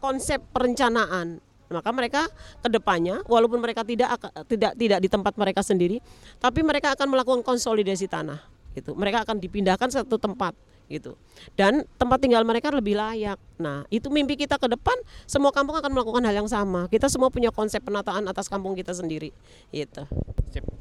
konsep 0.04 0.44
perencanaan 0.52 1.40
maka 1.76 1.92
mereka 1.92 2.32
ke 2.64 2.72
depannya 2.72 3.20
walaupun 3.28 3.60
mereka 3.60 3.84
tidak 3.84 4.16
tidak 4.48 4.74
tidak 4.80 5.00
di 5.04 5.10
tempat 5.12 5.36
mereka 5.36 5.60
sendiri 5.60 6.00
tapi 6.40 6.64
mereka 6.64 6.96
akan 6.96 7.12
melakukan 7.12 7.44
konsolidasi 7.44 8.08
tanah 8.08 8.56
gitu. 8.76 8.92
Mereka 8.94 9.24
akan 9.24 9.40
dipindahkan 9.40 9.88
satu 9.88 10.20
tempat 10.20 10.54
gitu. 10.86 11.18
Dan 11.58 11.88
tempat 11.98 12.22
tinggal 12.22 12.46
mereka 12.46 12.70
lebih 12.70 13.00
layak. 13.00 13.40
Nah 13.58 13.88
itu 13.90 14.12
mimpi 14.12 14.38
kita 14.38 14.60
ke 14.60 14.68
depan 14.70 14.94
semua 15.26 15.50
kampung 15.50 15.80
akan 15.80 15.90
melakukan 15.90 16.22
hal 16.28 16.46
yang 16.46 16.50
sama. 16.52 16.86
Kita 16.92 17.10
semua 17.10 17.32
punya 17.32 17.50
konsep 17.50 17.82
penataan 17.82 18.28
atas 18.28 18.52
kampung 18.52 18.76
kita 18.78 18.94
sendiri 18.94 19.34
gitu. 19.74 20.06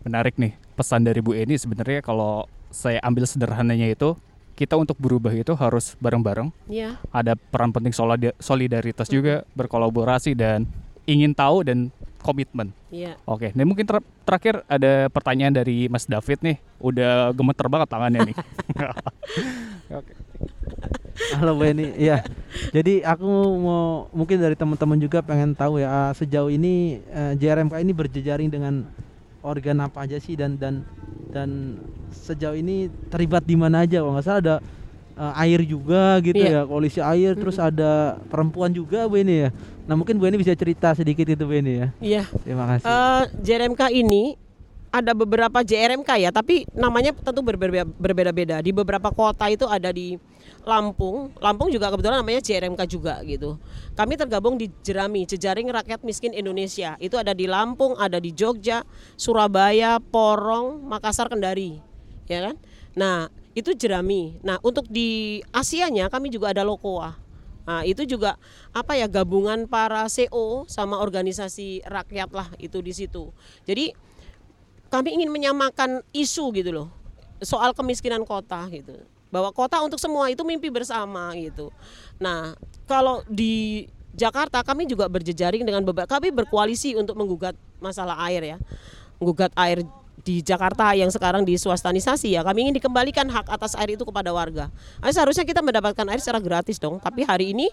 Menarik 0.04 0.37
nih 0.37 0.59
pesan 0.76 1.07
dari 1.07 1.22
Bu 1.24 1.33
Eni. 1.33 1.57
Sebenarnya 1.57 2.04
kalau 2.04 2.44
saya 2.68 2.98
ambil 3.00 3.24
sederhananya 3.24 3.88
itu 3.88 4.18
kita 4.54 4.78
untuk 4.78 4.94
berubah 5.02 5.35
itu 5.35 5.50
harus 5.59 5.98
bareng-bareng. 5.98 6.50
Iya. 6.70 7.02
Ada 7.11 7.35
peran 7.35 7.74
penting 7.74 7.90
solidaritas 8.38 9.11
juga, 9.11 9.42
berkolaborasi 9.59 10.38
dan 10.38 10.70
ingin 11.05 11.33
tahu 11.33 11.64
dan 11.64 11.88
komitmen. 12.25 12.73
Iya. 12.88 13.21
Oke, 13.29 13.53
nih 13.53 13.67
mungkin 13.69 13.85
ter 13.85 14.01
terakhir 14.25 14.64
ada 14.64 15.12
pertanyaan 15.12 15.53
dari 15.53 15.93
Mas 15.93 16.09
David 16.09 16.40
nih. 16.40 16.57
Udah 16.81 17.37
gemeter 17.37 17.69
banget 17.69 17.88
tangannya 17.93 18.33
nih. 18.33 18.37
Oke. 20.01 20.12
Halo 21.38 21.55
Bu 21.55 21.62
Eni, 21.69 21.95
ya. 21.95 22.27
Jadi 22.75 23.05
aku 23.05 23.29
mau 23.61 24.11
mungkin 24.11 24.40
dari 24.40 24.59
teman-teman 24.59 24.99
juga 24.99 25.23
pengen 25.23 25.55
tahu 25.55 25.79
ya 25.79 26.11
sejauh 26.17 26.51
ini 26.51 26.99
uh, 27.12 27.33
eh, 27.33 27.33
JRMK 27.38 27.75
ini 27.79 27.93
berjejaring 27.95 28.51
dengan 28.51 28.88
organ 29.45 29.85
apa 29.85 30.09
aja 30.09 30.19
sih 30.19 30.35
dan 30.35 30.57
dan 30.59 30.83
dan 31.31 31.79
sejauh 32.11 32.57
ini 32.57 32.88
terlibat 33.12 33.45
di 33.45 33.55
mana 33.55 33.85
aja 33.85 34.01
kalau 34.03 34.17
nggak 34.17 34.27
salah 34.27 34.40
ada 34.43 34.57
uh, 35.18 35.33
air 35.42 35.62
juga 35.64 36.18
gitu 36.22 36.42
yeah. 36.42 36.62
ya 36.64 36.68
koalisi 36.68 37.00
air 37.00 37.35
hmm. 37.35 37.40
terus 37.40 37.57
ada 37.59 38.18
perempuan 38.29 38.70
juga 38.70 39.07
Bu 39.07 39.18
ini 39.18 39.48
ya 39.48 39.50
nah 39.85 39.94
mungkin 39.94 40.16
Bu 40.18 40.27
ini 40.29 40.38
bisa 40.40 40.55
cerita 40.55 40.94
sedikit 40.94 41.27
itu 41.27 41.44
Bu 41.44 41.55
ini 41.55 41.72
ya 41.79 41.88
iya 42.00 42.22
terima 42.42 42.64
kasih 42.70 42.87
uh, 42.87 42.92
eh, 42.92 43.22
JRMK 43.42 43.83
ini 43.94 44.37
ada 44.94 45.11
beberapa 45.11 45.59
JRMK 45.66 46.11
ya 46.22 46.31
tapi 46.31 46.70
namanya 46.70 47.11
tentu 47.11 47.42
berbeda-beda 47.98 48.62
di 48.62 48.70
beberapa 48.70 49.11
kota 49.11 49.50
itu 49.50 49.66
ada 49.66 49.90
di 49.90 50.14
Lampung, 50.64 51.29
Lampung 51.44 51.68
juga 51.68 51.92
kebetulan 51.92 52.24
namanya 52.24 52.40
JRMK 52.40 52.88
juga 52.88 53.20
gitu. 53.29 53.61
Kami 53.92 54.16
tergabung 54.16 54.57
di 54.57 54.72
Jerami, 54.81 55.29
Jejaring 55.29 55.68
Rakyat 55.68 56.00
Miskin 56.00 56.33
Indonesia. 56.33 56.96
Itu 56.96 57.20
ada 57.20 57.37
di 57.37 57.44
Lampung, 57.44 57.92
ada 58.00 58.16
di 58.16 58.33
Jogja, 58.33 58.81
Surabaya, 59.20 60.00
Porong, 60.00 60.81
Makassar, 60.88 61.29
Kendari, 61.29 61.85
ya 62.24 62.48
kan? 62.48 62.57
Nah, 62.96 63.29
itu 63.55 63.71
Jerami. 63.75 64.38
Nah, 64.43 64.59
untuk 64.61 64.87
di 64.90 65.40
Asianya 65.55 66.11
kami 66.11 66.31
juga 66.31 66.51
ada 66.51 66.67
Lokoa. 66.67 67.14
Nah, 67.64 67.81
itu 67.87 68.05
juga 68.05 68.37
apa 68.77 68.93
ya 68.93 69.09
gabungan 69.09 69.64
para 69.64 70.05
CO 70.12 70.69
sama 70.69 71.01
organisasi 71.01 71.87
rakyat 71.88 72.29
lah 72.35 72.53
itu 72.61 72.85
di 72.85 72.93
situ. 72.93 73.33
Jadi 73.64 73.97
kami 74.93 75.17
ingin 75.17 75.33
menyamakan 75.33 76.05
isu 76.12 76.53
gitu 76.55 76.71
loh 76.71 76.88
soal 77.43 77.73
kemiskinan 77.75 78.23
kota 78.23 78.69
gitu 78.71 78.95
bahwa 79.33 79.51
kota 79.51 79.83
untuk 79.83 79.99
semua 79.99 80.31
itu 80.31 80.47
mimpi 80.47 80.71
bersama 80.71 81.35
gitu. 81.35 81.75
Nah, 82.23 82.55
kalau 82.87 83.27
di 83.27 83.88
Jakarta 84.14 84.62
kami 84.62 84.87
juga 84.87 85.11
berjejaring 85.11 85.67
dengan 85.67 85.83
beberapa 85.83 86.07
kami 86.07 86.31
berkoalisi 86.31 86.95
untuk 86.95 87.19
menggugat 87.19 87.59
masalah 87.83 88.14
air 88.31 88.55
ya. 88.55 88.59
Menggugat 89.19 89.51
air 89.59 89.83
di 90.24 90.40
Jakarta 90.40 90.96
yang 90.96 91.12
sekarang 91.12 91.44
diswastanisasi 91.44 92.32
ya 92.32 92.40
kami 92.40 92.66
ingin 92.66 92.80
dikembalikan 92.80 93.28
hak 93.28 93.44
atas 93.52 93.76
air 93.76 93.92
itu 93.92 94.08
kepada 94.08 94.32
warga. 94.32 94.72
Nah, 95.04 95.12
seharusnya 95.12 95.44
kita 95.44 95.60
mendapatkan 95.60 96.08
air 96.08 96.18
secara 96.18 96.40
gratis 96.40 96.80
dong, 96.80 96.96
tapi 96.96 97.28
hari 97.28 97.52
ini 97.52 97.68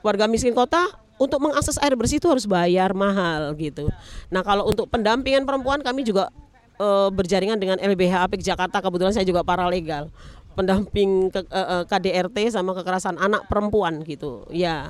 warga 0.00 0.24
miskin 0.24 0.56
kota 0.56 0.88
untuk 1.20 1.38
mengakses 1.44 1.76
air 1.78 1.92
bersih 1.94 2.16
itu 2.16 2.26
harus 2.26 2.48
bayar 2.48 2.96
mahal 2.96 3.52
gitu. 3.60 3.92
Nah, 4.32 4.40
kalau 4.40 4.66
untuk 4.66 4.88
pendampingan 4.88 5.44
perempuan 5.44 5.84
kami 5.84 6.02
juga 6.02 6.32
e, 6.80 6.88
berjaringan 7.12 7.60
dengan 7.60 7.76
LBH 7.78 8.24
Apik 8.24 8.40
Jakarta 8.40 8.80
kebetulan 8.80 9.12
saya 9.12 9.28
juga 9.28 9.44
paralegal 9.44 10.08
pendamping 10.52 11.32
ke, 11.32 11.40
uh, 11.48 11.56
eh, 11.56 11.68
eh, 11.80 11.84
KDRT 11.88 12.52
sama 12.52 12.76
kekerasan 12.76 13.16
anak 13.16 13.48
perempuan 13.48 14.04
gitu. 14.04 14.44
Ya. 14.52 14.88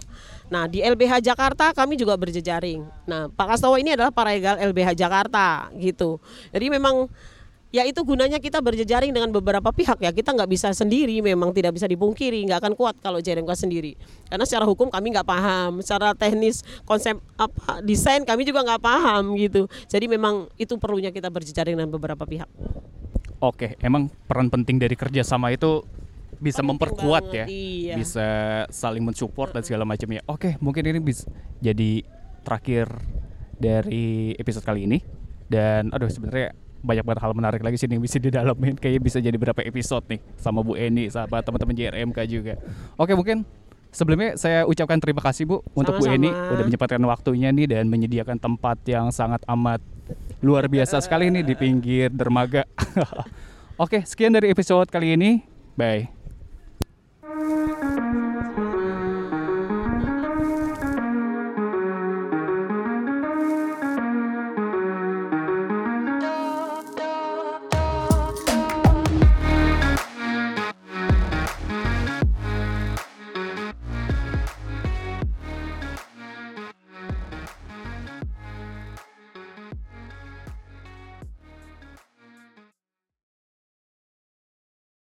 Nah, 0.53 0.69
di 0.69 0.85
LBH 0.85 1.25
Jakarta 1.25 1.73
kami 1.73 1.97
juga 1.97 2.19
berjejaring. 2.19 2.85
Nah, 3.09 3.33
Pak 3.33 3.57
Kastowo 3.57 3.79
ini 3.81 3.95
adalah 3.97 4.13
paralegal 4.13 4.61
LBH 4.61 4.99
Jakarta 4.99 5.71
gitu. 5.79 6.21
Jadi 6.53 6.67
memang 6.69 7.09
ya 7.73 7.89
itu 7.89 8.05
gunanya 8.05 8.37
kita 8.37 8.61
berjejaring 8.61 9.17
dengan 9.17 9.33
beberapa 9.33 9.73
pihak 9.73 9.97
ya 10.05 10.13
kita 10.13 10.37
nggak 10.37 10.51
bisa 10.53 10.77
sendiri 10.77 11.25
memang 11.25 11.57
tidak 11.57 11.73
bisa 11.73 11.89
dipungkiri 11.89 12.45
nggak 12.45 12.61
akan 12.61 12.73
kuat 12.77 13.01
kalau 13.01 13.17
JRMK 13.17 13.49
sendiri 13.57 13.97
karena 14.29 14.45
secara 14.45 14.69
hukum 14.69 14.93
kami 14.93 15.17
nggak 15.17 15.25
paham 15.25 15.81
secara 15.81 16.13
teknis 16.13 16.61
konsep 16.85 17.17
apa 17.41 17.81
desain 17.81 18.29
kami 18.29 18.45
juga 18.45 18.61
nggak 18.61 18.77
paham 18.85 19.33
gitu 19.41 19.65
jadi 19.89 20.05
memang 20.05 20.53
itu 20.61 20.77
perlunya 20.77 21.09
kita 21.09 21.33
berjejaring 21.33 21.73
dengan 21.73 21.89
beberapa 21.89 22.29
pihak 22.29 22.47
Oke, 23.43 23.75
emang 23.83 24.07
peran 24.31 24.47
penting 24.47 24.79
dari 24.79 24.95
kerjasama 24.95 25.51
itu 25.51 25.83
bisa 26.39 26.63
penting 26.63 26.79
memperkuat 26.79 27.25
banget, 27.27 27.39
ya, 27.43 27.45
iya. 27.51 27.95
bisa 27.99 28.27
saling 28.71 29.03
mensupport 29.03 29.51
dan 29.51 29.67
segala 29.67 29.83
macamnya. 29.83 30.23
Oke, 30.31 30.55
mungkin 30.63 30.87
ini 30.87 31.03
bisa 31.03 31.27
jadi 31.59 32.07
terakhir 32.47 32.87
dari 33.59 34.39
episode 34.39 34.63
kali 34.63 34.87
ini. 34.87 34.99
Dan 35.51 35.91
aduh 35.91 36.07
sebenarnya 36.09 36.55
banyak 36.83 37.05
banget 37.07 37.21
hal 37.23 37.33
menarik 37.35 37.63
lagi 37.63 37.79
sini 37.79 37.99
yang 37.99 38.05
bisa 38.05 38.19
didalamin 38.19 38.75
kayak 38.75 38.99
bisa 38.99 39.23
jadi 39.23 39.39
berapa 39.39 39.63
episode 39.63 40.03
nih 40.11 40.21
sama 40.35 40.67
Bu 40.67 40.75
Eni 40.75 41.07
sama 41.11 41.39
teman-teman 41.43 41.75
JRMK 41.79 42.19
juga. 42.27 42.55
Oke 42.99 43.15
mungkin 43.15 43.47
sebelumnya 43.95 44.35
saya 44.35 44.67
ucapkan 44.67 44.99
terima 44.99 45.23
kasih 45.23 45.47
Bu 45.47 45.63
Sama-sama. 45.63 45.79
untuk 45.79 45.93
Bu 46.03 46.05
Eni 46.11 46.31
udah 46.31 46.65
menyempatkan 46.67 47.03
waktunya 47.07 47.55
nih 47.55 47.71
dan 47.71 47.87
menyediakan 47.87 48.43
tempat 48.43 48.83
yang 48.91 49.15
sangat 49.15 49.47
amat 49.47 49.79
luar 50.43 50.67
biasa 50.67 50.99
sekali 51.03 51.31
nih 51.31 51.45
di 51.47 51.55
pinggir 51.55 52.09
dermaga. 52.13 52.67
Oke, 53.83 54.05
sekian 54.05 54.35
dari 54.35 54.53
episode 54.53 54.89
kali 54.91 55.17
ini. 55.17 55.43
Bye. 55.79 56.13